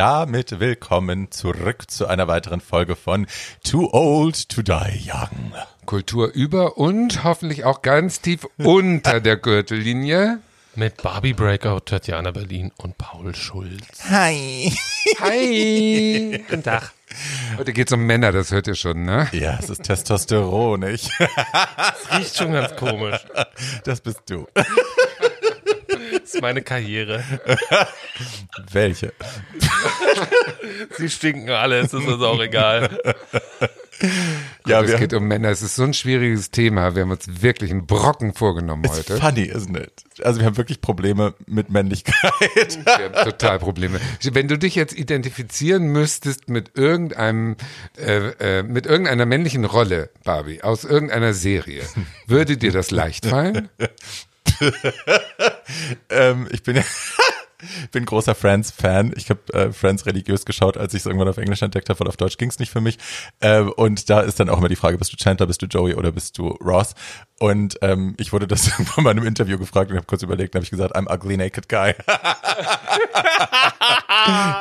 [0.00, 3.26] damit willkommen zurück zu einer weiteren Folge von
[3.62, 5.52] Too Old to Die Young.
[5.84, 10.38] Kultur über und hoffentlich auch ganz tief unter der Gürtellinie.
[10.74, 14.08] Mit Barbie Breakout, Tatjana Berlin und Paul Schulz.
[14.08, 14.72] Hi.
[15.20, 16.42] Hi.
[16.48, 16.92] Guten Tag.
[17.58, 19.28] Heute geht's um Männer, das hört ihr schon, ne?
[19.32, 21.10] Ja, es ist Testosteron, ich.
[21.18, 23.18] Das riecht schon ganz komisch.
[23.84, 24.46] Das bist du.
[26.40, 27.22] Ist meine Karriere.
[28.72, 29.12] Welche?
[30.96, 32.98] Sie stinken alle, es ist uns auch egal.
[34.66, 35.50] Ja, es wir geht um Männer.
[35.50, 36.94] Es ist so ein schwieriges Thema.
[36.94, 39.18] Wir haben uns wirklich einen Brocken vorgenommen It's heute.
[39.18, 39.92] funny, isn't it?
[40.24, 42.78] Also wir haben wirklich Probleme mit Männlichkeit.
[42.82, 44.00] Wir haben total Probleme.
[44.32, 47.56] Wenn du dich jetzt identifizieren müsstest mit irgendeinem,
[47.98, 51.82] äh, äh, mit irgendeiner männlichen Rolle, Barbie, aus irgendeiner Serie,
[52.26, 53.68] würde dir das leicht fallen?
[56.10, 56.84] ähm, ich bin ja
[57.92, 59.12] bin großer Friends-Fan.
[59.16, 62.08] Ich habe äh, Friends religiös geschaut, als ich es irgendwann auf Englisch entdeckt habe, weil
[62.08, 62.98] auf Deutsch ging es nicht für mich.
[63.40, 65.94] Ähm, und da ist dann auch immer die Frage, bist du Chandler, bist du Joey
[65.94, 66.94] oder bist du Ross?
[67.38, 70.54] Und ähm, ich wurde das irgendwann mal in einem Interview gefragt und habe kurz überlegt,
[70.54, 71.94] habe ich gesagt, I'm ugly naked guy.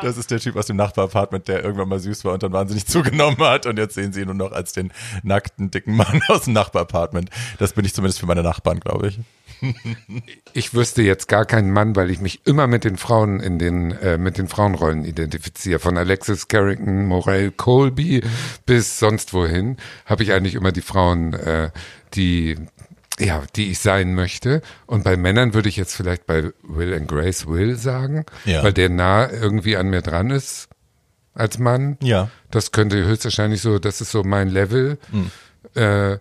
[0.02, 2.86] das ist der Typ aus dem Nachbarapartment, der irgendwann mal süß war und dann wahnsinnig
[2.88, 4.92] zugenommen hat und jetzt sehen sie ihn nur noch als den
[5.24, 7.30] nackten, dicken Mann aus dem Nachbarapartment.
[7.58, 9.20] Das bin ich zumindest für meine Nachbarn, glaube ich.
[10.54, 13.92] Ich wüsste jetzt gar keinen Mann, weil ich mich immer mit den Frauen in den
[13.92, 15.80] äh, mit den Frauenrollen identifiziere.
[15.80, 18.22] Von Alexis Carrington, Morel Colby
[18.66, 21.72] bis sonst wohin habe ich eigentlich immer die Frauen, äh,
[22.14, 22.58] die
[23.20, 24.62] ja, die ich sein möchte.
[24.86, 28.64] Und bei Männern würde ich jetzt vielleicht bei Will and Grace Will sagen, Ja.
[28.64, 30.70] weil der nah irgendwie an mir dran ist
[31.34, 31.98] als Mann.
[32.02, 32.30] Ja.
[32.50, 34.98] Das könnte höchstwahrscheinlich so, das ist so mein Level.
[35.76, 36.18] Äh,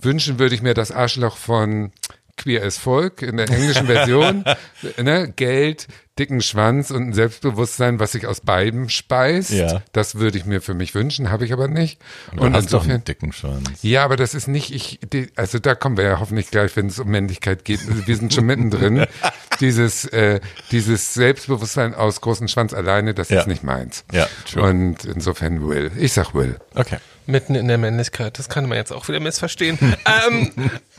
[0.00, 1.92] wünschen würde ich mir das Arschloch von
[2.38, 4.44] Queer as Folk in der englischen Version.
[5.02, 5.30] ne?
[5.36, 5.86] Geld,
[6.18, 9.50] dicken Schwanz und ein Selbstbewusstsein, was sich aus beidem speist.
[9.50, 9.82] Ja.
[9.92, 12.00] Das würde ich mir für mich wünschen, habe ich aber nicht.
[12.34, 13.70] Du Und hast doch insofern, einen dicken Schwanz.
[13.82, 16.86] ja, aber das ist nicht, ich, die, also da kommen wir ja hoffentlich gleich, wenn
[16.86, 17.80] es um Männlichkeit geht.
[18.06, 19.06] Wir sind schon mittendrin.
[19.60, 20.40] dieses, äh,
[20.70, 23.40] dieses Selbstbewusstsein aus großen Schwanz alleine, das Ja.
[23.40, 24.04] ist nicht meins.
[24.12, 24.62] Ja, true.
[24.62, 25.90] Und insofern Will.
[25.98, 26.56] Ich sag Will.
[26.74, 26.98] Okay.
[27.26, 29.78] Mitten in der Männlichkeit, das kann man jetzt auch wieder missverstehen.
[30.28, 30.50] ähm,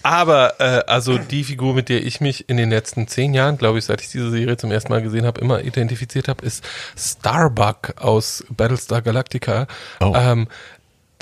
[0.04, 3.80] aber äh, also die Figur, mit der ich mich in den letzten zehn Jahren, glaube
[3.80, 6.64] ich, seit ich diese Serie zum ersten Mal gesehen habe, immer identifiziert habe, ist
[6.98, 9.68] Starbuck aus Battlestar Galactica.
[10.00, 10.14] Oh.
[10.16, 10.48] Ähm,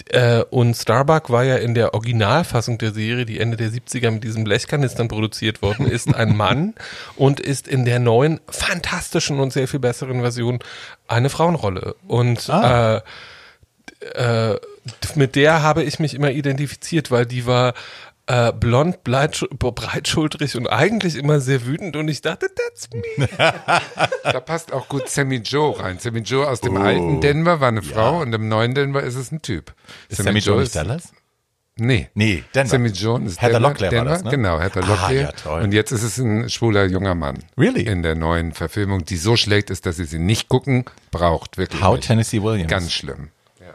[0.09, 4.23] äh, und Starbuck war ja in der Originalfassung der Serie, die Ende der 70er mit
[4.23, 6.75] diesem Blechkanistern produziert worden ist, ein Mann
[7.15, 10.59] und ist in der neuen, fantastischen und sehr viel besseren Version
[11.07, 11.95] eine Frauenrolle.
[12.07, 12.97] Und Ah.
[12.97, 13.01] äh,
[14.53, 14.59] äh,
[15.15, 17.73] mit der habe ich mich immer identifiziert, weil die war
[18.27, 23.27] äh, blond, breitschultrig und eigentlich immer sehr wütend und ich dachte, that's me.
[24.23, 25.97] Da passt auch gut Sammy Joe rein.
[25.99, 26.81] Sammy Joe aus dem Oh.
[26.81, 29.73] alten Denver war eine Frau und im neuen Denver ist es ein Typ.
[30.09, 31.11] Ist Sammy Joe nicht ist- Dallas?
[31.79, 32.09] Nee.
[32.15, 32.69] Nee, Denver.
[32.71, 34.31] Sammy Jones ist Heather Denver, Locklear war Denver, das, ne?
[34.31, 35.21] Genau, Heather Ah, Locklear.
[35.25, 35.61] ja, toll.
[35.61, 37.37] Und jetzt ist es ein schwuler junger Mann.
[37.55, 37.83] Really?
[37.83, 41.57] In der neuen Verfilmung, die so schlecht ist, dass ihr sie nicht gucken braucht.
[41.57, 42.07] Wirklich How nicht.
[42.07, 42.69] Tennessee Williams.
[42.71, 43.29] Ganz schlimm.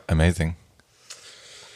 [0.09, 0.57] Amazing.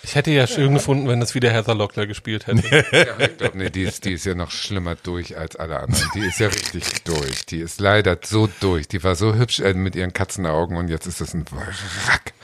[0.06, 2.62] Ich hätte ja schön gefunden, wenn das wieder Heather Locklear gespielt hätte.
[2.92, 6.08] Ja, ich glaub, nee, die ist, die ist ja noch schlimmer durch als alle anderen.
[6.14, 7.44] Die ist ja richtig durch.
[7.46, 8.86] Die ist leider so durch.
[8.86, 12.34] Die war so hübsch äh, mit ihren Katzenaugen und jetzt ist das ein Wrack.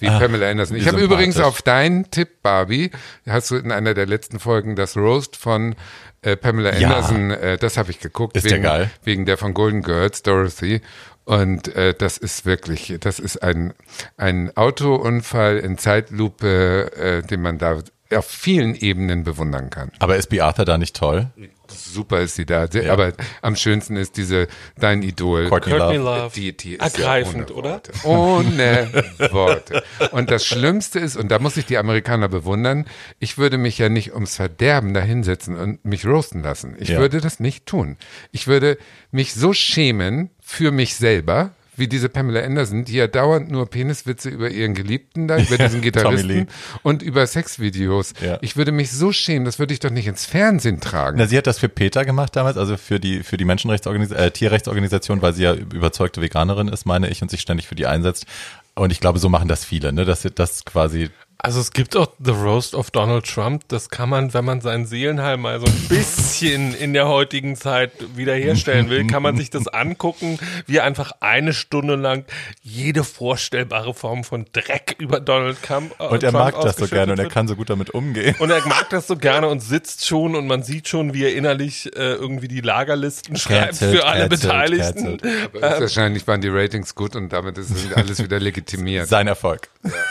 [0.00, 0.76] Wie Pamela Anderson.
[0.76, 2.90] Ich habe übrigens auf deinen Tipp, Barbie,
[3.26, 5.74] hast du in einer der letzten Folgen das Roast von
[6.22, 6.88] äh, Pamela Ja.
[6.88, 8.36] Anderson, äh, das habe ich geguckt.
[8.36, 8.90] Ist der wegen, geil?
[9.04, 10.80] Wegen der von Golden Girls, Dorothy.
[11.24, 13.72] Und äh, das ist wirklich, das ist ein,
[14.16, 17.78] ein Autounfall in Zeitlupe, äh, den man da
[18.14, 19.90] auf vielen Ebenen bewundern kann.
[19.98, 20.40] Aber ist B.
[20.40, 21.28] Arthur da nicht toll?
[21.68, 22.66] Super ist sie da.
[22.66, 23.12] Sehr- Aber
[23.42, 25.48] am schönsten ist diese, dein Idol.
[25.48, 26.18] Courtney Courtney Love.
[26.22, 26.30] Love.
[26.34, 27.80] Die, die ist Ergreifend, ja oder?
[28.02, 29.82] ohne Worte.
[30.10, 32.86] Und das Schlimmste ist, und da muss ich die Amerikaner bewundern,
[33.20, 36.76] ich würde mich ja nicht ums Verderben da hinsetzen und mich roasten lassen.
[36.80, 36.98] Ich Ja.
[36.98, 37.96] würde das nicht tun.
[38.32, 38.76] Ich würde
[39.12, 44.28] mich so schämen für mich selber, wie diese Pamela Anderson, die ja dauernd nur Peniswitze
[44.28, 45.80] über ihren Geliebten da, über diesen.
[45.90, 46.46] Gitarristen
[46.82, 48.12] und über Sexvideos.
[48.20, 48.38] Ja.
[48.42, 51.18] Ich würde mich so schämen, das würde ich doch nicht ins Fernsehen tragen.
[51.18, 54.30] Na, sie hat das für Peter gemacht damals, also für die für die Menschenrechtsorganisation, äh,
[54.30, 58.26] Tierrechtsorganisation, weil sie ja überzeugte Veganerin ist, meine ich, und sich ständig für die einsetzt.
[58.74, 60.04] Und ich glaube, so machen das viele, ne?
[60.04, 61.10] Dass das quasi
[61.42, 63.62] Also es gibt auch The Roast of Donald Trump.
[63.68, 67.92] Das kann man, wenn man seinen Seelenheim mal so ein bisschen in der heutigen Zeit
[68.14, 72.24] wiederherstellen will, kann man sich das angucken, wie er einfach eine Stunde lang
[72.60, 76.86] jede vorstellbare Form von Dreck über Donald Trump äh, Und er Trump mag das so
[76.86, 78.34] gerne und er kann so gut damit umgehen.
[78.38, 81.34] Und er mag das so gerne und sitzt schon und man sieht schon, wie er
[81.34, 85.18] innerlich äh, irgendwie die Lagerlisten schreibt Cancelled, für alle cancelled, Beteiligten.
[85.18, 85.54] cancelled.
[85.54, 89.08] Aber wahrscheinlich waren die Ratings gut und damit ist alles wieder legitimiert.
[89.08, 89.68] Sein Erfolg.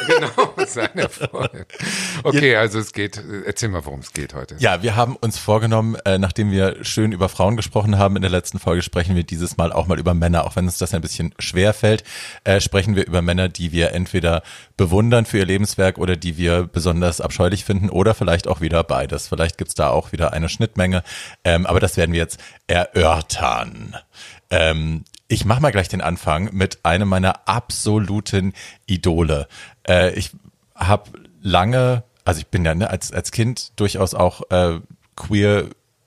[0.08, 1.19] genau, sein Erfolg.
[2.24, 4.56] Okay, also es geht, erzähl mal, worum es geht heute.
[4.60, 8.32] Ja, wir haben uns vorgenommen, äh, nachdem wir schön über Frauen gesprochen haben in der
[8.32, 11.02] letzten Folge, sprechen wir dieses Mal auch mal über Männer, auch wenn uns das ein
[11.02, 12.04] bisschen schwer fällt,
[12.44, 14.44] äh, sprechen wir über Männer, die wir entweder
[14.78, 19.28] bewundern für ihr Lebenswerk oder die wir besonders abscheulich finden oder vielleicht auch wieder beides.
[19.28, 21.04] Vielleicht gibt's da auch wieder eine Schnittmenge,
[21.44, 23.96] ähm, aber das werden wir jetzt erörtern.
[24.50, 28.54] Ähm, ich mache mal gleich den Anfang mit einem meiner absoluten
[28.88, 29.48] Idole.
[29.88, 30.32] Äh, ich
[30.80, 31.12] habe
[31.42, 34.80] lange, also ich bin ja ne, als, als Kind durchaus auch äh,
[35.16, 35.66] queer,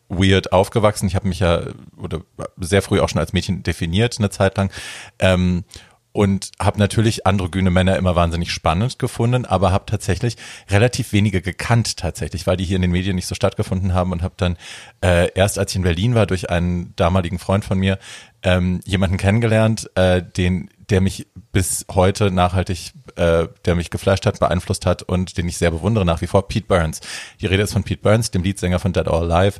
[0.08, 1.06] weird aufgewachsen.
[1.06, 1.62] Ich habe mich ja
[1.96, 2.20] oder
[2.58, 4.70] sehr früh auch schon als Mädchen definiert, eine Zeit lang.
[5.19, 5.64] Ähm,
[6.12, 10.36] und habe natürlich androgyne Männer immer wahnsinnig spannend gefunden, aber habe tatsächlich
[10.69, 14.22] relativ wenige gekannt tatsächlich, weil die hier in den Medien nicht so stattgefunden haben und
[14.22, 14.56] habe dann
[15.02, 17.98] äh, erst als ich in Berlin war durch einen damaligen Freund von mir
[18.42, 24.40] ähm, jemanden kennengelernt, äh, den der mich bis heute nachhaltig, äh, der mich geflasht hat,
[24.40, 27.00] beeinflusst hat und den ich sehr bewundere nach wie vor, Pete Burns.
[27.40, 29.58] Die Rede ist von Pete Burns, dem Leadsänger von Dead or Alive.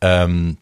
[0.00, 0.58] Ähm,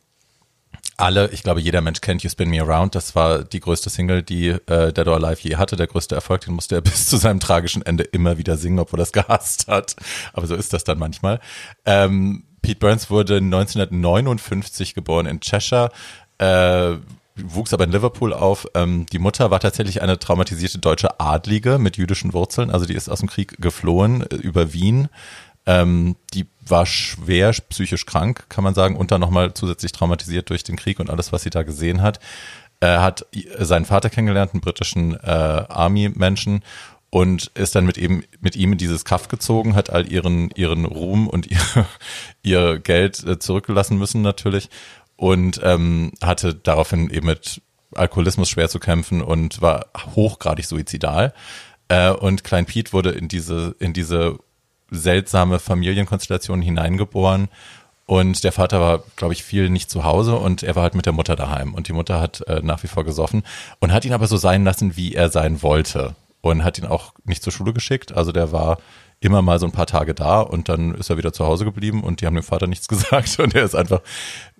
[0.97, 2.95] alle, ich glaube, jeder Mensch kennt You Spin Me Around.
[2.95, 6.43] Das war die größte Single, die äh, Dead or Alive je hatte, der größte Erfolg.
[6.43, 9.69] Den musste er bis zu seinem tragischen Ende immer wieder singen, obwohl er es gehasst
[9.69, 9.97] hat.
[10.33, 11.41] Aber so ist das dann manchmal.
[11.87, 15.91] Ähm, Pete Burns wurde 1959 geboren in Cheshire.
[16.39, 16.97] Äh,
[17.37, 18.67] wuchs aber in Liverpool auf.
[18.75, 22.71] Ähm, die Mutter war tatsächlich eine traumatisierte deutsche Adlige mit jüdischen Wurzeln.
[22.71, 25.09] Also die ist aus dem Krieg geflohen äh, über Wien.
[25.65, 30.65] Ähm, die war schwer psychisch krank, kann man sagen, und dann nochmal zusätzlich traumatisiert durch
[30.65, 32.19] den Krieg und alles, was sie da gesehen hat.
[32.81, 33.27] Er hat
[33.59, 36.63] seinen Vater kennengelernt, einen britischen äh, Army-Menschen,
[37.15, 40.87] und ist dann mit eben mit ihm in dieses Kaff gezogen, hat all ihren ihren
[40.87, 41.59] Ruhm und ihr,
[42.43, 44.71] ihr Geld äh, zurückgelassen müssen natürlich
[45.17, 47.63] und ähm, hatte daraufhin eben mit
[47.95, 51.35] Alkoholismus schwer zu kämpfen und war hochgradig suizidal.
[51.89, 54.39] Äh, und Klein Piet wurde in diese in diese
[54.91, 57.49] seltsame Familienkonstellation hineingeboren.
[58.05, 61.07] Und der Vater war, glaube ich, viel nicht zu Hause und er war halt mit
[61.07, 61.73] der Mutter daheim.
[61.73, 63.43] Und die Mutter hat äh, nach wie vor gesoffen
[63.81, 66.15] und hat ihn aber so sein lassen, wie er sein wollte.
[66.41, 68.13] Und hat ihn auch nicht zur Schule geschickt.
[68.13, 68.79] Also der war
[69.21, 72.03] immer mal so ein paar Tage da und dann ist er wieder zu Hause geblieben
[72.03, 74.01] und die haben dem Vater nichts gesagt und er ist einfach,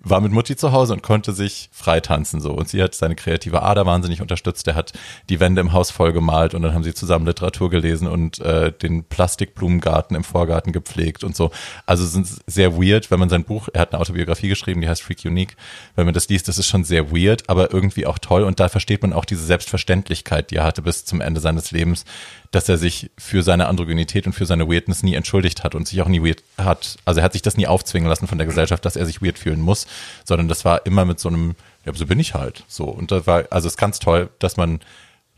[0.03, 3.15] war mit Mutti zu Hause und konnte sich frei tanzen so und sie hat seine
[3.15, 4.91] kreative Ader wahnsinnig unterstützt, er hat
[5.29, 8.71] die Wände im Haus voll gemalt und dann haben sie zusammen Literatur gelesen und äh,
[8.71, 11.51] den Plastikblumengarten im Vorgarten gepflegt und so.
[11.85, 15.01] Also sind sehr weird, wenn man sein Buch, er hat eine Autobiografie geschrieben, die heißt
[15.01, 15.55] Freak Unique,
[15.95, 18.67] wenn man das liest, das ist schon sehr weird, aber irgendwie auch toll und da
[18.67, 22.03] versteht man auch diese Selbstverständlichkeit, die er hatte bis zum Ende seines Lebens,
[22.51, 26.01] dass er sich für seine Androgynität und für seine Weirdness nie entschuldigt hat und sich
[26.01, 26.97] auch nie weird hat.
[27.05, 29.39] Also er hat sich das nie aufzwingen lassen von der Gesellschaft, dass er sich weird
[29.39, 29.87] fühlen muss,
[30.23, 31.55] sondern das war immer mit so einem,
[31.85, 32.63] ja, so bin ich halt.
[32.67, 32.85] So.
[32.85, 34.79] Und da war, also es ist ganz toll, dass man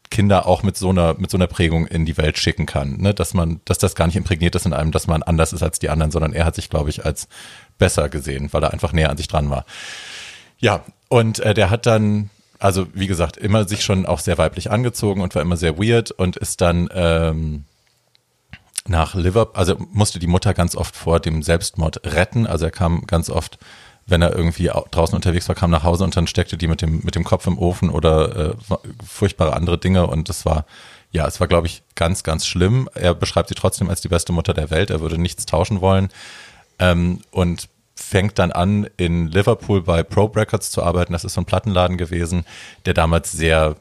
[0.09, 3.13] Kinder auch mit so einer, mit so einer Prägung in die Welt schicken kann, ne?
[3.13, 5.79] dass man, dass das gar nicht imprägniert ist in einem, dass man anders ist als
[5.79, 7.27] die anderen, sondern er hat sich, glaube ich, als
[7.77, 9.65] besser gesehen, weil er einfach näher an sich dran war.
[10.59, 14.71] Ja, und äh, der hat dann, also wie gesagt, immer sich schon auch sehr weiblich
[14.71, 17.65] angezogen und war immer sehr weird und ist dann ähm,
[18.87, 22.47] nach Liverpool, also musste die Mutter ganz oft vor dem Selbstmord retten.
[22.47, 23.57] Also er kam ganz oft,
[24.05, 26.81] wenn er irgendwie au- draußen unterwegs war, kam nach Hause und dann steckte die mit
[26.81, 28.55] dem mit dem Kopf im Ofen oder äh,
[29.05, 30.65] furchtbare andere Dinge und das war
[31.11, 32.89] ja, es war glaube ich ganz ganz schlimm.
[32.93, 34.89] Er beschreibt sie trotzdem als die beste Mutter der Welt.
[34.89, 36.09] Er würde nichts tauschen wollen
[36.79, 41.13] ähm, und fängt dann an, in Liverpool bei Probe Records zu arbeiten.
[41.13, 42.45] Das ist so ein Plattenladen gewesen,
[42.85, 43.77] der damals sehr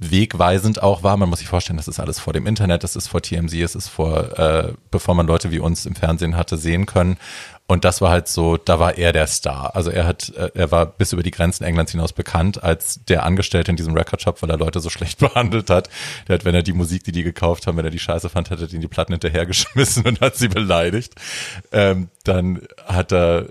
[0.00, 1.16] wegweisend auch war.
[1.16, 3.74] Man muss sich vorstellen, das ist alles vor dem Internet, das ist vor TMZ, es
[3.74, 7.18] ist vor, äh, bevor man Leute wie uns im Fernsehen hatte sehen können.
[7.66, 9.76] Und das war halt so, da war er der Star.
[9.76, 13.24] Also er hat, äh, er war bis über die Grenzen Englands hinaus bekannt als der
[13.24, 15.88] Angestellte in diesem Recordshop, weil er Leute so schlecht behandelt hat.
[16.26, 18.50] Der hat, wenn er die Musik, die die gekauft haben, wenn er die Scheiße fand,
[18.50, 21.14] hat er die Platten hinterhergeschmissen und hat sie beleidigt.
[21.70, 23.50] Ähm, dann hat er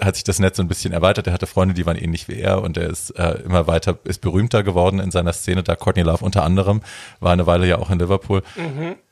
[0.00, 1.26] hat sich das Netz so ein bisschen erweitert.
[1.26, 4.20] Er hatte Freunde, die waren ähnlich wie er und er ist äh, immer weiter, ist
[4.20, 5.62] berühmter geworden in seiner Szene.
[5.62, 6.80] Da Courtney Love unter anderem
[7.20, 8.42] war eine Weile ja auch in Liverpool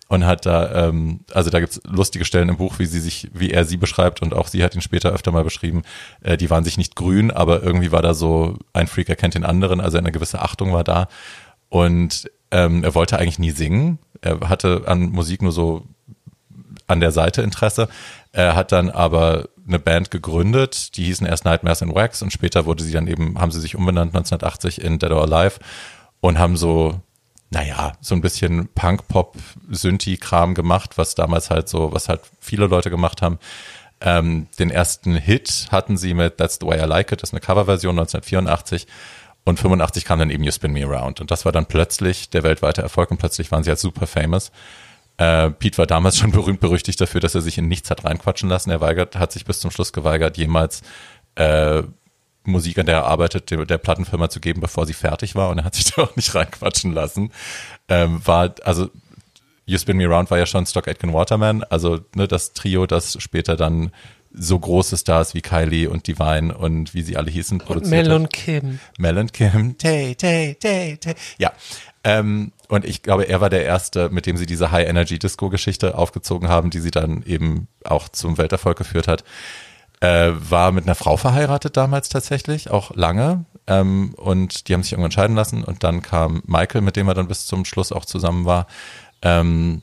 [0.09, 3.51] und hat da, ähm, also da gibt's lustige Stellen im Buch, wie sie sich, wie
[3.51, 5.83] er sie beschreibt und auch sie hat ihn später öfter mal beschrieben.
[6.23, 9.45] Äh, die waren sich nicht grün, aber irgendwie war da so ein Freak erkennt den
[9.45, 11.09] anderen, also eine gewisse Achtung war da
[11.69, 13.99] und ähm, er wollte eigentlich nie singen.
[14.21, 15.85] Er hatte an Musik nur so
[16.89, 17.89] an der Seite Interesse.
[18.33, 22.67] Er hat dann aber eine Band gegründet, die hießen erst Nightmares in Wax und später
[22.67, 25.59] wurde sie dann eben, haben sie sich umbenannt 1980 in Dead or Alive
[26.21, 27.01] und haben so,
[27.51, 33.23] naja, so ein bisschen Punk-Pop-Synthi-Kram gemacht, was damals halt so, was halt viele Leute gemacht
[33.23, 33.39] haben.
[34.01, 37.35] Ähm, den ersten Hit hatten sie mit That's the Way I Like It, das ist
[37.35, 38.87] eine Coverversion 1984.
[39.45, 41.21] Und 85 kam dann eben You Spin Me Around.
[41.21, 44.53] Und das war dann plötzlich der weltweite Erfolg und plötzlich waren sie halt super famous.
[45.21, 48.49] Äh, Pete war damals schon berühmt berüchtigt dafür, dass er sich in nichts hat reinquatschen
[48.49, 48.71] lassen.
[48.71, 50.83] Er weigert, hat sich bis zum Schluss geweigert, jemals
[51.35, 51.83] äh,
[52.45, 55.51] Musik, an der er arbeitet, der, der Plattenfirma zu geben, bevor sie fertig war.
[55.51, 57.33] Und er hat sich da auch nicht reinquatschen lassen.
[57.89, 58.89] Ähm, war, also
[59.67, 63.19] You Spin Me Around war ja schon Stock Aitken Waterman, also ne, das Trio, das
[63.21, 63.93] später dann
[64.33, 68.17] so große Stars wie Kylie und Divine und wie sie alle hießen produziert Mel hat.
[68.17, 68.81] und Kim.
[68.97, 71.15] Mel und Kim, Tay, Tay, Tay, Tay.
[71.39, 71.53] Ja.
[72.05, 76.71] Ähm, und ich glaube, er war der Erste, mit dem sie diese High-Energy-Disco-Geschichte aufgezogen haben,
[76.71, 79.25] die sie dann eben auch zum Welterfolg geführt hat.
[80.01, 83.45] Äh, war mit einer Frau verheiratet damals tatsächlich, auch lange.
[83.67, 85.65] Ähm, und die haben sich irgendwann scheiden lassen.
[85.65, 88.69] Und dann kam Michael, mit dem er dann bis zum Schluss auch zusammen war.
[89.21, 89.83] Ähm,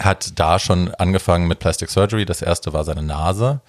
[0.00, 2.24] hat da schon angefangen mit Plastic Surgery.
[2.24, 3.60] Das erste war seine Nase.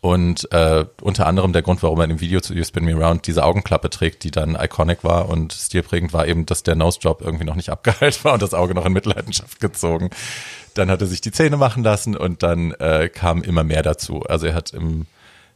[0.00, 3.26] Und äh, unter anderem der Grund, warum er im Video zu You Spin Me Around
[3.26, 7.20] diese Augenklappe trägt, die dann iconic war und stilprägend war, eben, dass der Nose Job
[7.20, 10.10] irgendwie noch nicht abgeheilt war und das Auge noch in Mitleidenschaft gezogen.
[10.74, 14.22] Dann hat er sich die Zähne machen lassen und dann äh, kam immer mehr dazu.
[14.22, 15.06] Also er hat im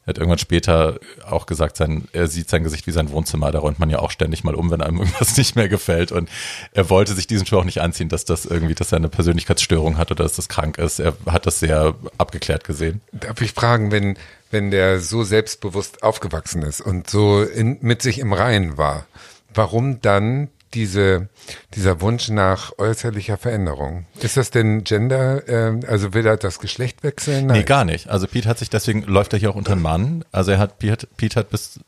[0.05, 3.61] er hat irgendwann später auch gesagt, sein, er sieht sein Gesicht wie sein Wohnzimmer, da
[3.61, 6.11] räumt man ja auch ständig mal um, wenn einem irgendwas nicht mehr gefällt.
[6.11, 6.29] Und
[6.73, 9.99] er wollte sich diesen Schuh auch nicht anziehen, dass das irgendwie, dass er eine Persönlichkeitsstörung
[9.99, 10.99] hat oder dass das krank ist.
[10.99, 13.01] Er hat das sehr abgeklärt gesehen.
[13.13, 14.17] Darf ich fragen, wenn,
[14.51, 19.07] wenn der so selbstbewusst aufgewachsen ist und so in, mit sich im Reinen war,
[19.55, 21.29] warum dann diese,
[21.75, 24.07] dieser Wunsch nach äußerlicher Veränderung?
[24.21, 27.47] Ist das denn Gender, äh, also will er das Geschlecht wechseln?
[27.47, 28.09] Nee, gar nicht.
[28.09, 30.25] Also Pete hat sich deswegen, läuft er hier auch unter einen Mann.
[30.33, 31.81] Also er hat, Pete, Pete hat bis,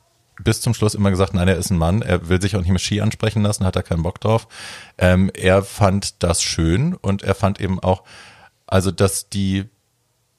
[0.42, 2.02] bis zum Schluss immer gesagt, nein, er ist ein Mann.
[2.02, 4.48] Er will sich auch nicht mit Ski ansprechen lassen, hat er keinen Bock drauf.
[4.98, 8.02] Ähm, er fand das schön und er fand eben auch,
[8.66, 9.64] also dass die,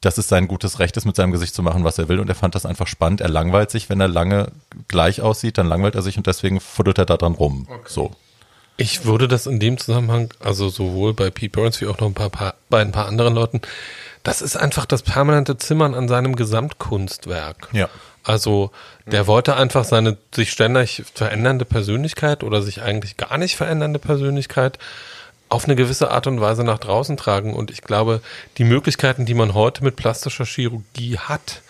[0.01, 2.19] dass es sein gutes Recht ist, mit seinem Gesicht zu machen, was er will.
[2.19, 3.21] Und er fand das einfach spannend.
[3.21, 4.51] Er langweilt sich, wenn er lange
[4.87, 7.67] gleich aussieht, dann langweilt er sich und deswegen fuddelt er da dran rum.
[7.85, 8.11] So.
[8.77, 12.13] Ich würde das in dem Zusammenhang, also sowohl bei Pete Burns wie auch noch ein
[12.13, 13.61] paar, paar, bei ein paar anderen Leuten,
[14.23, 17.69] das ist einfach das permanente Zimmern an seinem Gesamtkunstwerk.
[17.71, 17.89] Ja.
[18.23, 18.71] Also
[19.05, 24.79] der wollte einfach seine sich ständig verändernde Persönlichkeit oder sich eigentlich gar nicht verändernde Persönlichkeit
[25.47, 27.53] auf eine gewisse Art und Weise nach draußen tragen.
[27.53, 28.21] Und ich glaube,
[28.57, 31.61] die Möglichkeiten, die man heute mit plastischer Chirurgie hat,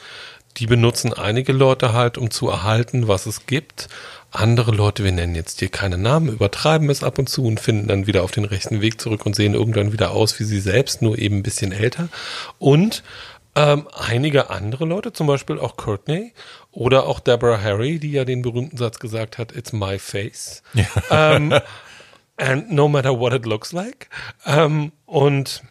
[0.58, 3.90] die benutzen einige Leute halt, um zu erhalten, was es gibt.
[4.36, 7.88] Andere Leute, wir nennen jetzt hier keine Namen, übertreiben es ab und zu und finden
[7.88, 11.02] dann wieder auf den rechten Weg zurück und sehen irgendwann wieder aus wie sie selbst,
[11.02, 12.10] nur eben ein bisschen älter.
[12.60, 13.04] Und
[13.56, 16.34] ähm, einige andere Leute, zum Beispiel auch Courtney
[16.72, 20.62] oder auch Deborah Harry, die ja den berühmten Satz gesagt hat, it's my face.
[21.10, 21.54] Ähm,
[22.36, 24.10] and no matter what it looks like.
[24.46, 25.64] Ähm, und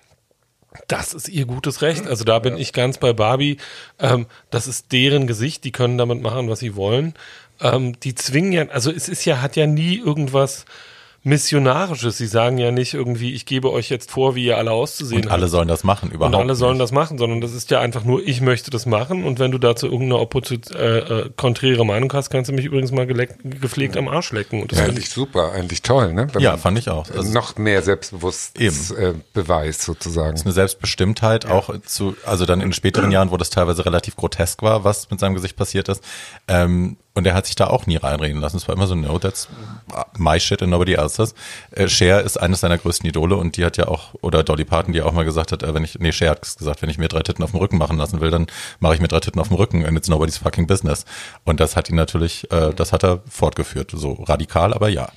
[0.88, 2.06] das ist ihr gutes Recht.
[2.06, 3.58] Also da bin ich ganz bei Barbie.
[3.98, 5.64] Ähm, das ist deren Gesicht.
[5.64, 7.14] Die können damit machen, was sie wollen.
[7.60, 10.64] Ähm, die zwingen ja, also es ist ja, hat ja nie irgendwas
[11.26, 12.18] Missionarisches.
[12.18, 15.30] Sie sagen ja nicht irgendwie, ich gebe euch jetzt vor, wie ihr alle auszusehen Und
[15.30, 15.52] alle habt.
[15.52, 16.82] sollen das machen, überhaupt Und alle sollen nicht.
[16.82, 19.56] das machen, sondern das ist ja einfach nur, ich möchte das machen und wenn du
[19.56, 24.06] dazu irgendeine opposit äh, äh, konträre Meinung hast, kannst du mich übrigens mal gepflegt am
[24.08, 24.60] Arsch lecken.
[24.60, 26.26] Und das Ja, finde eigentlich super, eigentlich toll, ne?
[26.34, 27.08] Wenn Ja, fand ich auch.
[27.10, 28.66] Also noch mehr Selbstbewusstsein
[28.98, 30.38] äh, Beweis sozusagen.
[30.38, 34.84] eine Selbstbestimmtheit auch zu, also dann in späteren Jahren, wo das teilweise relativ grotesk war,
[34.84, 36.04] was mit seinem Gesicht passiert ist.
[36.48, 38.56] Ähm, und er hat sich da auch nie reinreden lassen.
[38.56, 39.48] Es war immer so, no, that's
[40.18, 41.34] my shit and nobody else's.
[41.70, 44.92] Äh, Cher ist eines seiner größten Idole und die hat ja auch, oder Dolly Parton,
[44.92, 47.08] die auch mal gesagt hat, äh, wenn ich, nee, Cher hat gesagt, wenn ich mir
[47.08, 48.48] drei Titten auf dem Rücken machen lassen will, dann
[48.80, 51.04] mache ich mir drei Titten auf dem Rücken and it's nobody's fucking business.
[51.44, 53.92] Und das hat ihn natürlich, äh, das hat er fortgeführt.
[53.94, 55.08] So radikal, aber ja.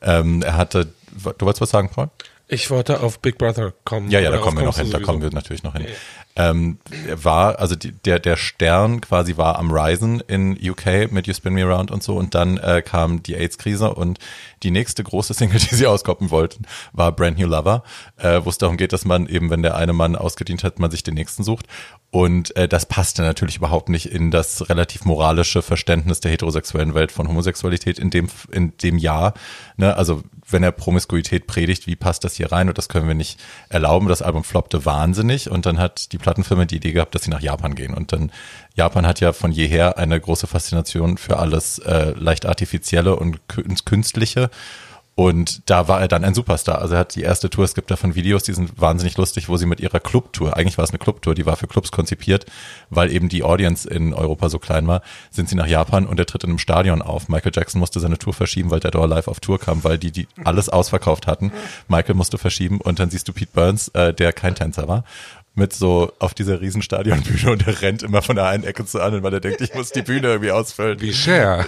[0.00, 2.08] Ähm, er hatte, du wolltest was sagen, Paul?
[2.50, 4.10] Ich wollte auf Big Brother kommen.
[4.10, 5.86] Ja, ja, da kommen wir noch hin, da kommen wir natürlich noch hin.
[6.38, 6.78] Ähm,
[7.12, 11.52] war, also die, der, der Stern quasi war am Risen in UK mit You Spin
[11.52, 14.18] Me Around und so und dann äh, kam die AIDS-Krise und
[14.62, 17.82] die nächste große Single, die sie auskoppen wollten, war Brand New Lover,
[18.16, 20.90] äh, wo es darum geht, dass man eben, wenn der eine Mann ausgedient hat, man
[20.90, 21.66] sich den nächsten sucht.
[22.10, 27.12] Und äh, das passte natürlich überhaupt nicht in das relativ moralische Verständnis der heterosexuellen Welt
[27.12, 29.34] von Homosexualität in dem, in dem Jahr.
[29.76, 29.94] Ne?
[29.94, 32.68] Also wenn er Promiskuität predigt, wie passt das hier rein?
[32.68, 34.08] Und das können wir nicht erlauben.
[34.08, 37.40] Das Album floppte wahnsinnig und dann hat die Plattenfirma die Idee gehabt, dass sie nach
[37.40, 37.94] Japan gehen.
[37.94, 38.30] Und dann,
[38.74, 43.82] Japan hat ja von jeher eine große Faszination für alles äh, leicht artifizielle und kün-
[43.86, 44.50] künstliche.
[45.14, 46.80] Und da war er dann ein Superstar.
[46.80, 49.56] Also er hat die erste Tour, es gibt davon Videos, die sind wahnsinnig lustig, wo
[49.56, 52.46] sie mit ihrer Clubtour, eigentlich war es eine Clubtour, die war für Clubs konzipiert,
[52.88, 56.26] weil eben die Audience in Europa so klein war, sind sie nach Japan und er
[56.26, 57.28] tritt in einem Stadion auf.
[57.28, 60.12] Michael Jackson musste seine Tour verschieben, weil der Door live auf Tour kam, weil die,
[60.12, 61.50] die alles ausverkauft hatten.
[61.88, 65.02] Michael musste verschieben und dann siehst du Pete Burns, äh, der kein Tänzer war
[65.58, 69.22] mit so auf dieser Riesenstadionbühne und er rennt immer von der einen Ecke zur anderen,
[69.22, 71.00] weil er denkt, ich muss die Bühne irgendwie ausfüllen.
[71.00, 71.66] Wie Cher.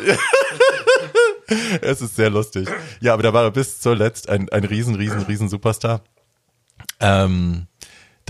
[1.82, 2.68] es ist sehr lustig.
[3.00, 6.02] Ja, aber da war er bis zuletzt ein, ein riesen, riesen, riesen Superstar.
[7.00, 7.66] Ähm,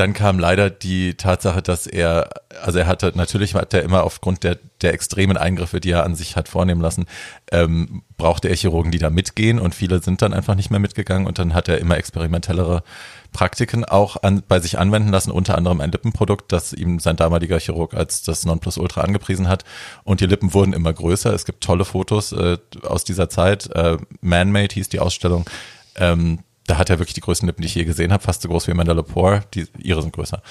[0.01, 2.31] dann kam leider die Tatsache, dass er,
[2.63, 6.15] also er hatte, natürlich hat er immer aufgrund der, der extremen Eingriffe, die er an
[6.15, 7.05] sich hat vornehmen lassen,
[7.53, 11.27] ähm, brauchte er Chirurgen, die da mitgehen und viele sind dann einfach nicht mehr mitgegangen
[11.27, 12.83] und dann hat er immer experimentellere
[13.33, 17.59] Praktiken auch an, bei sich anwenden lassen, unter anderem ein Lippenprodukt, das ihm sein damaliger
[17.59, 19.65] Chirurg als das Nonplusultra angepriesen hat.
[20.05, 21.33] Und die Lippen wurden immer größer.
[21.33, 23.71] Es gibt tolle Fotos äh, aus dieser Zeit.
[23.75, 25.49] Äh, Man-Made hieß die Ausstellung.
[25.97, 28.49] Ähm, da hat er wirklich die größten Lippen, die ich je gesehen habe, fast so
[28.49, 29.43] groß wie Amanda Lepore.
[29.55, 30.43] Die, ihre sind größer.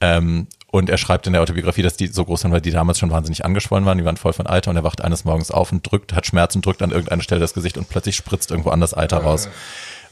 [0.00, 2.98] Ähm, und er schreibt in der Autobiografie, dass die so groß sind, weil die damals
[2.98, 5.72] schon wahnsinnig angeschwollen waren, die waren voll von Alter und er wacht eines Morgens auf
[5.72, 8.94] und drückt, hat Schmerzen, drückt an irgendeine Stelle das Gesicht und plötzlich spritzt irgendwo anders
[8.94, 9.48] Eiter raus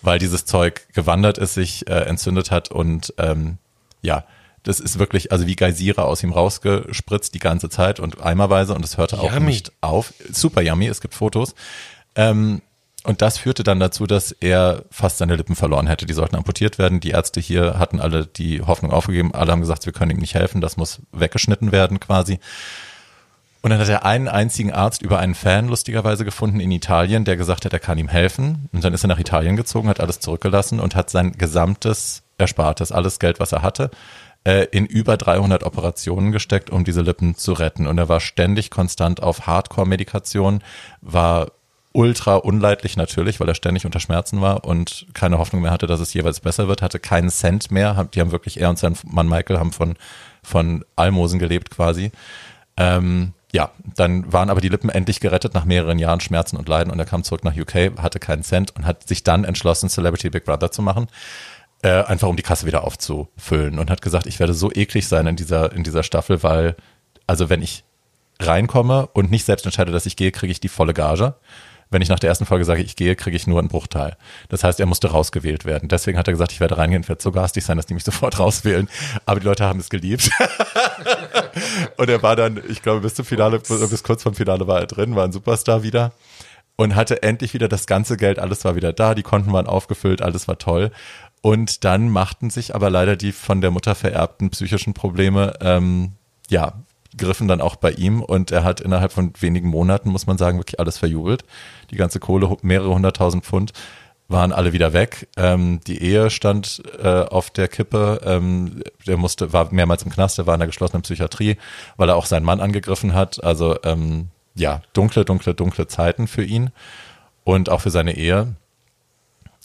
[0.05, 3.59] weil dieses Zeug gewandert ist, sich äh, entzündet hat und ähm,
[4.03, 4.25] ja,
[4.65, 8.85] das ist wirklich, also wie Geysire aus ihm rausgespritzt die ganze Zeit und eimerweise und
[8.85, 9.47] es hörte auch Yummy.
[9.47, 10.15] nicht auf.
[10.31, 11.55] Super yummy, es gibt Fotos.
[12.17, 12.63] Ähm,
[13.05, 16.07] und das führte dann dazu, dass er fast seine Lippen verloren hätte.
[16.07, 17.01] Die sollten amputiert werden.
[17.01, 19.35] Die Ärzte hier hatten alle die Hoffnung aufgegeben.
[19.35, 20.63] Alle haben gesagt, wir können ihm nicht helfen.
[20.63, 22.41] Das muss weggeschnitten werden quasi.
[23.65, 27.39] Und dann hat er einen einzigen Arzt über einen Fan lustigerweise gefunden in Italien, der
[27.39, 28.69] gesagt hat, er kann ihm helfen.
[28.75, 32.93] Und dann ist er nach Italien gezogen, hat alles zurückgelassen und hat sein gesamtes Erspartes,
[32.93, 33.91] alles Geld, was er hatte,
[34.45, 37.87] äh, in über 300 Operationen gesteckt, um diese Lippen zu retten.
[37.87, 40.63] Und er war ständig konstant auf Hardcore-Medikation,
[41.01, 41.51] war
[41.93, 46.01] ultra unleidlich natürlich, weil er ständig unter Schmerzen war und keine Hoffnung mehr hatte, dass
[46.01, 48.11] es jeweils besser wird, hatte keinen Cent mehr.
[48.13, 49.97] Die haben wirklich, er und sein Mann Michael haben von,
[50.43, 52.13] von Almosen gelebt quasi.
[52.77, 56.93] Ähm, ja, dann waren aber die Lippen endlich gerettet nach mehreren Jahren Schmerzen und Leiden
[56.93, 60.29] und er kam zurück nach UK, hatte keinen Cent und hat sich dann entschlossen, Celebrity
[60.29, 61.07] Big Brother zu machen,
[61.83, 65.29] äh, einfach um die Kasse wieder aufzufüllen und hat gesagt, ich werde so eklig sein
[65.29, 66.75] in dieser, in dieser Staffel, weil,
[67.29, 67.85] also wenn ich
[68.41, 71.37] reinkomme und nicht selbst entscheide, dass ich gehe, kriege ich die volle Gage
[71.95, 74.17] wenn ich nach der ersten Folge sage, ich gehe, kriege ich nur einen Bruchteil.
[74.49, 75.89] Das heißt, er musste rausgewählt werden.
[75.89, 78.05] Deswegen hat er gesagt, ich werde reingehen, ich werde so garstig sein, dass die mich
[78.05, 78.89] sofort rauswählen.
[79.27, 80.31] Aber die Leute haben es geliebt.
[81.97, 84.87] und er war dann, ich glaube, bis zum Finale, bis kurz vom Finale war er
[84.87, 86.13] drin, war ein Superstar wieder
[86.77, 90.23] und hatte endlich wieder das ganze Geld, alles war wieder da, die Konten waren aufgefüllt,
[90.23, 90.91] alles war toll.
[91.41, 96.13] Und dann machten sich aber leider die von der Mutter vererbten psychischen Probleme ähm,
[96.49, 96.73] ja
[97.17, 100.59] griffen dann auch bei ihm und er hat innerhalb von wenigen Monaten, muss man sagen,
[100.59, 101.45] wirklich alles verjubelt.
[101.91, 103.73] Die ganze Kohle, mehrere hunderttausend Pfund,
[104.29, 105.29] waren alle wieder weg.
[105.37, 108.21] Ähm, die Ehe stand äh, auf der Kippe.
[108.25, 111.57] Ähm, der musste, war mehrmals im Knast, der war in der geschlossenen Psychiatrie,
[111.97, 113.43] weil er auch seinen Mann angegriffen hat.
[113.45, 116.71] Also ähm, ja, dunkle, dunkle, dunkle Zeiten für ihn
[117.45, 118.57] und auch für seine Ehe.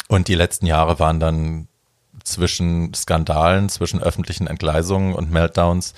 [0.07, 1.67] Und die letzten Jahre waren dann
[2.23, 5.93] zwischen Skandalen, zwischen öffentlichen Entgleisungen und Meltdowns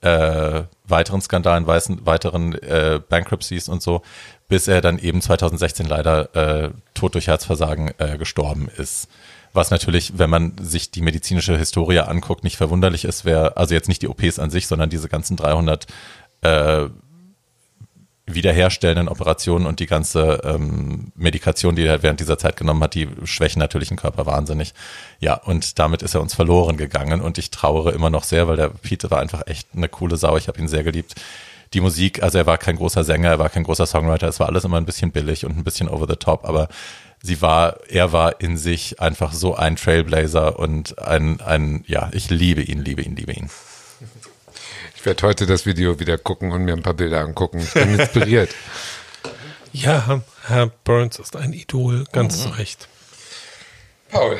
[0.00, 4.02] äh, weiteren Skandalen, weiteren äh, Bankruptcies und so,
[4.48, 9.08] bis er dann eben 2016 leider äh, tot durch Herzversagen äh, gestorben ist.
[9.52, 13.88] Was natürlich, wenn man sich die medizinische Historie anguckt, nicht verwunderlich ist, wäre, also jetzt
[13.88, 15.86] nicht die OPs an sich, sondern diese ganzen 300
[16.42, 16.88] äh,
[18.26, 23.08] wiederherstellenden Operationen und die ganze ähm, Medikation, die er während dieser Zeit genommen hat, die
[23.24, 24.74] schwächen natürlich den Körper wahnsinnig.
[25.20, 28.56] Ja, und damit ist er uns verloren gegangen und ich trauere immer noch sehr, weil
[28.56, 30.36] der Peter war einfach echt eine coole Sau.
[30.36, 31.14] Ich habe ihn sehr geliebt.
[31.72, 34.48] Die Musik, also er war kein großer Sänger, er war kein großer Songwriter, es war
[34.48, 36.68] alles immer ein bisschen billig und ein bisschen over the top, aber
[37.22, 42.30] sie war, er war in sich einfach so ein Trailblazer und ein, ein, ja, ich
[42.30, 43.50] liebe ihn, liebe ihn, liebe ihn
[45.04, 47.58] werde heute das Video wieder gucken und mir ein paar Bilder angucken.
[47.58, 48.50] Ich bin inspiriert.
[49.72, 52.42] ja, Herr Burns ist ein Idol, ganz mhm.
[52.42, 52.88] zu Recht.
[54.10, 54.38] Paul.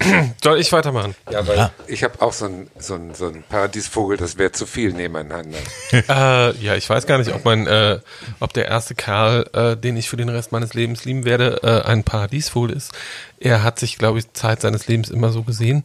[0.42, 1.14] Soll ich weitermachen?
[1.30, 1.72] Ja, weil ja.
[1.86, 5.58] ich habe auch so einen so ein, so ein Paradiesvogel, das wäre zu viel nebeneinander.
[5.92, 7.98] äh, ja, ich weiß gar nicht, ob mein, äh,
[8.40, 11.88] ob der erste Kerl, äh, den ich für den Rest meines Lebens lieben werde, äh,
[11.88, 12.92] ein Paradiesvogel ist.
[13.40, 15.82] Er hat sich, glaube ich, Zeit seines Lebens immer so gesehen.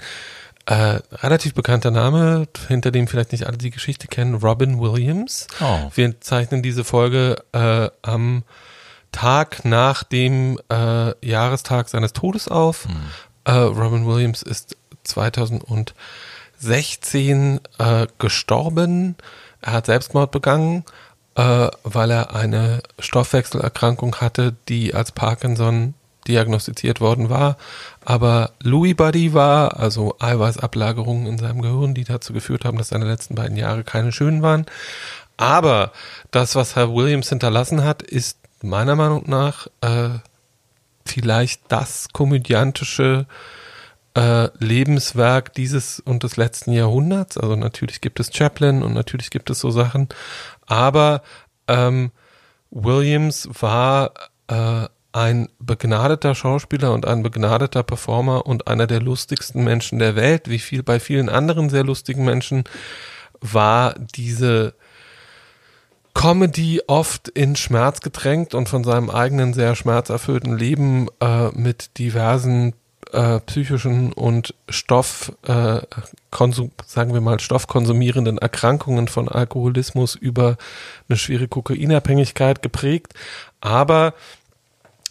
[0.65, 5.47] Äh, relativ bekannter Name, hinter dem vielleicht nicht alle die Geschichte kennen, Robin Williams.
[5.59, 5.91] Oh.
[5.93, 8.43] Wir zeichnen diese Folge äh, am
[9.11, 12.85] Tag nach dem äh, Jahrestag seines Todes auf.
[12.85, 12.95] Hm.
[13.43, 19.17] Äh, Robin Williams ist 2016 äh, gestorben.
[19.61, 20.85] Er hat Selbstmord begangen,
[21.35, 25.95] äh, weil er eine Stoffwechselerkrankung hatte, die als Parkinson
[26.27, 27.57] diagnostiziert worden war,
[28.05, 33.05] aber Louis Buddy war, also Eiweißablagerungen in seinem Gehirn, die dazu geführt haben, dass seine
[33.05, 34.65] letzten beiden Jahre keine schönen waren.
[35.37, 35.91] Aber
[36.31, 40.09] das, was Herr Williams hinterlassen hat, ist meiner Meinung nach äh,
[41.05, 43.25] vielleicht das komödiantische
[44.15, 47.37] äh, Lebenswerk dieses und des letzten Jahrhunderts.
[47.37, 50.09] Also natürlich gibt es Chaplin und natürlich gibt es so Sachen,
[50.65, 51.23] aber
[51.67, 52.11] ähm,
[52.69, 54.13] Williams war
[54.47, 60.49] äh, ein begnadeter Schauspieler und ein begnadeter Performer und einer der lustigsten Menschen der Welt,
[60.49, 62.63] wie viel bei vielen anderen sehr lustigen Menschen
[63.39, 64.73] war diese
[66.13, 72.73] Comedy oft in Schmerz getränkt und von seinem eigenen sehr schmerzerfüllten Leben äh, mit diversen
[73.11, 75.81] äh, psychischen und Stoff, äh,
[76.85, 80.57] sagen wir mal, stoffkonsumierenden Erkrankungen von Alkoholismus über
[81.09, 83.13] eine schwere Kokainabhängigkeit geprägt.
[83.61, 84.13] Aber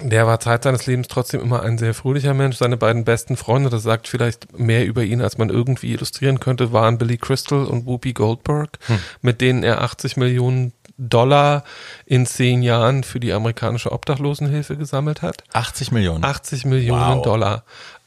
[0.03, 2.57] der war Zeit seines Lebens trotzdem immer ein sehr fröhlicher Mensch.
[2.57, 6.73] Seine beiden besten Freunde, das sagt vielleicht mehr über ihn, als man irgendwie illustrieren könnte,
[6.73, 8.99] waren Billy Crystal und Whoopi Goldberg, hm.
[9.21, 11.65] mit denen er 80 Millionen Dollar
[12.07, 15.45] in zehn Jahren für die amerikanische Obdachlosenhilfe gesammelt hat.
[15.53, 16.25] 80 Millionen.
[16.25, 17.23] 80 Millionen wow.
[17.23, 17.65] Dollar.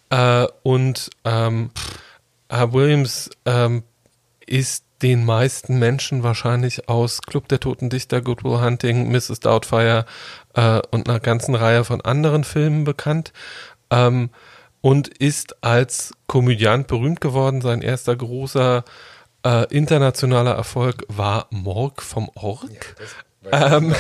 [0.10, 1.72] Äh, und ähm,
[2.50, 3.84] Herr Williams ähm,
[4.46, 9.40] ist den meisten Menschen wahrscheinlich aus Club der Toten Dichter, Good Will Hunting, Mrs.
[9.42, 10.06] Doubtfire
[10.56, 13.32] äh, und einer ganzen Reihe von anderen Filmen bekannt.
[13.92, 14.30] Ähm,
[14.82, 17.62] und ist als Komödiant berühmt geworden.
[17.62, 18.84] Sein erster großer
[19.44, 22.96] äh, internationaler Erfolg war Morg vom Org.
[23.52, 23.96] Ja, ähm,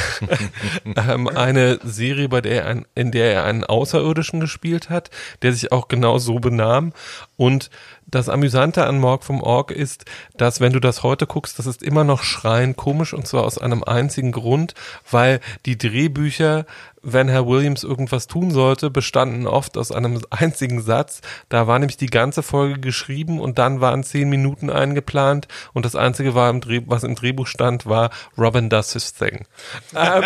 [0.95, 5.09] ähm, eine Serie, bei der er in der er einen Außerirdischen gespielt hat,
[5.41, 6.93] der sich auch genau so benahm
[7.37, 7.69] und
[8.07, 10.05] das Amüsante an Morg vom Org ist,
[10.37, 13.57] dass wenn du das heute guckst, das ist immer noch schreien komisch und zwar aus
[13.57, 14.73] einem einzigen Grund,
[15.09, 16.65] weil die Drehbücher,
[17.01, 21.21] wenn Herr Williams irgendwas tun sollte, bestanden oft aus einem einzigen Satz.
[21.49, 25.95] Da war nämlich die ganze Folge geschrieben und dann waren zehn Minuten eingeplant und das
[25.95, 29.45] einzige war im Dreh, was im Drehbuch stand, war Robin does his thing.
[29.95, 30.23] Ähm,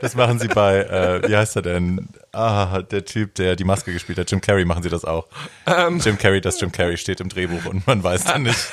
[0.00, 2.08] das machen sie bei, äh, wie heißt er denn?
[2.38, 4.30] Ah, der Typ, der die Maske gespielt hat.
[4.30, 5.26] Jim Carrey machen sie das auch.
[5.66, 8.68] Ähm, Jim Carrey, das Jim Carrey steht im Drehbuch und man weiß dann nicht.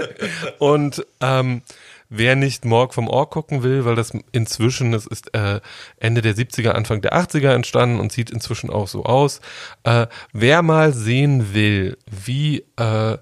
[0.58, 1.60] und ähm,
[2.08, 5.60] wer nicht Morg vom Org gucken will, weil das inzwischen, das ist äh,
[5.98, 9.42] Ende der 70er, Anfang der 80er entstanden und sieht inzwischen auch so aus.
[9.84, 13.18] Äh, wer mal sehen will, wie äh,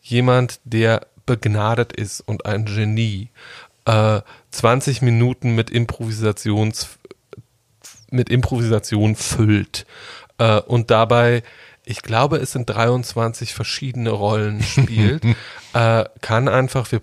[0.00, 3.30] jemand, der begnadet ist und ein Genie,
[3.84, 4.20] äh,
[4.52, 6.99] 20 Minuten mit Improvisations
[8.12, 9.86] mit Improvisation füllt
[10.38, 11.42] äh, und dabei
[11.84, 15.24] ich glaube, es sind 23 verschiedene Rollen spielt,
[15.72, 17.00] äh, kann einfach, wir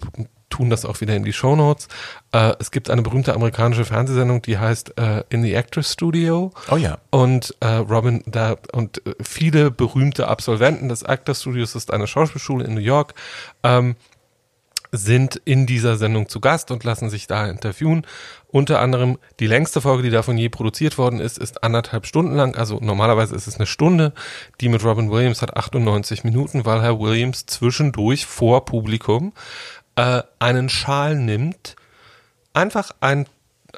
[0.50, 1.88] tun das auch wieder in die Show Notes.
[2.32, 6.52] Äh, es gibt eine berühmte amerikanische Fernsehsendung, die heißt äh, In the Actors Studio.
[6.70, 7.00] Oh ja.
[7.10, 12.66] Und äh, Robin da und äh, viele berühmte Absolventen des Actors Studios ist eine Schauspielschule
[12.66, 13.14] in New York.
[13.64, 13.96] Ähm,
[14.94, 18.06] sind in dieser Sendung zu Gast und lassen sich da interviewen.
[18.50, 22.56] Unter anderem die längste Folge, die davon je produziert worden ist, ist anderthalb Stunden lang.
[22.56, 24.14] Also normalerweise ist es eine Stunde.
[24.62, 29.34] Die mit Robin Williams hat 98 Minuten, weil Herr Williams zwischendurch vor Publikum
[29.96, 31.76] äh, einen Schal nimmt,
[32.54, 33.28] einfach ein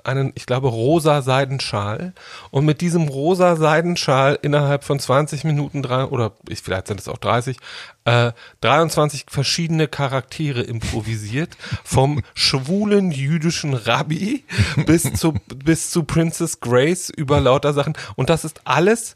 [0.06, 2.14] einen, ich glaube, rosa Seidenschal.
[2.52, 7.08] Und mit diesem rosa Seidenschal innerhalb von 20 Minuten drei, oder ich, vielleicht sind es
[7.08, 7.58] auch 30,
[8.06, 8.32] äh,
[8.62, 14.44] 23 verschiedene Charaktere improvisiert, vom schwulen jüdischen Rabbi
[14.86, 17.94] bis zu, bis zu Princess Grace über lauter Sachen.
[18.16, 19.16] Und das ist alles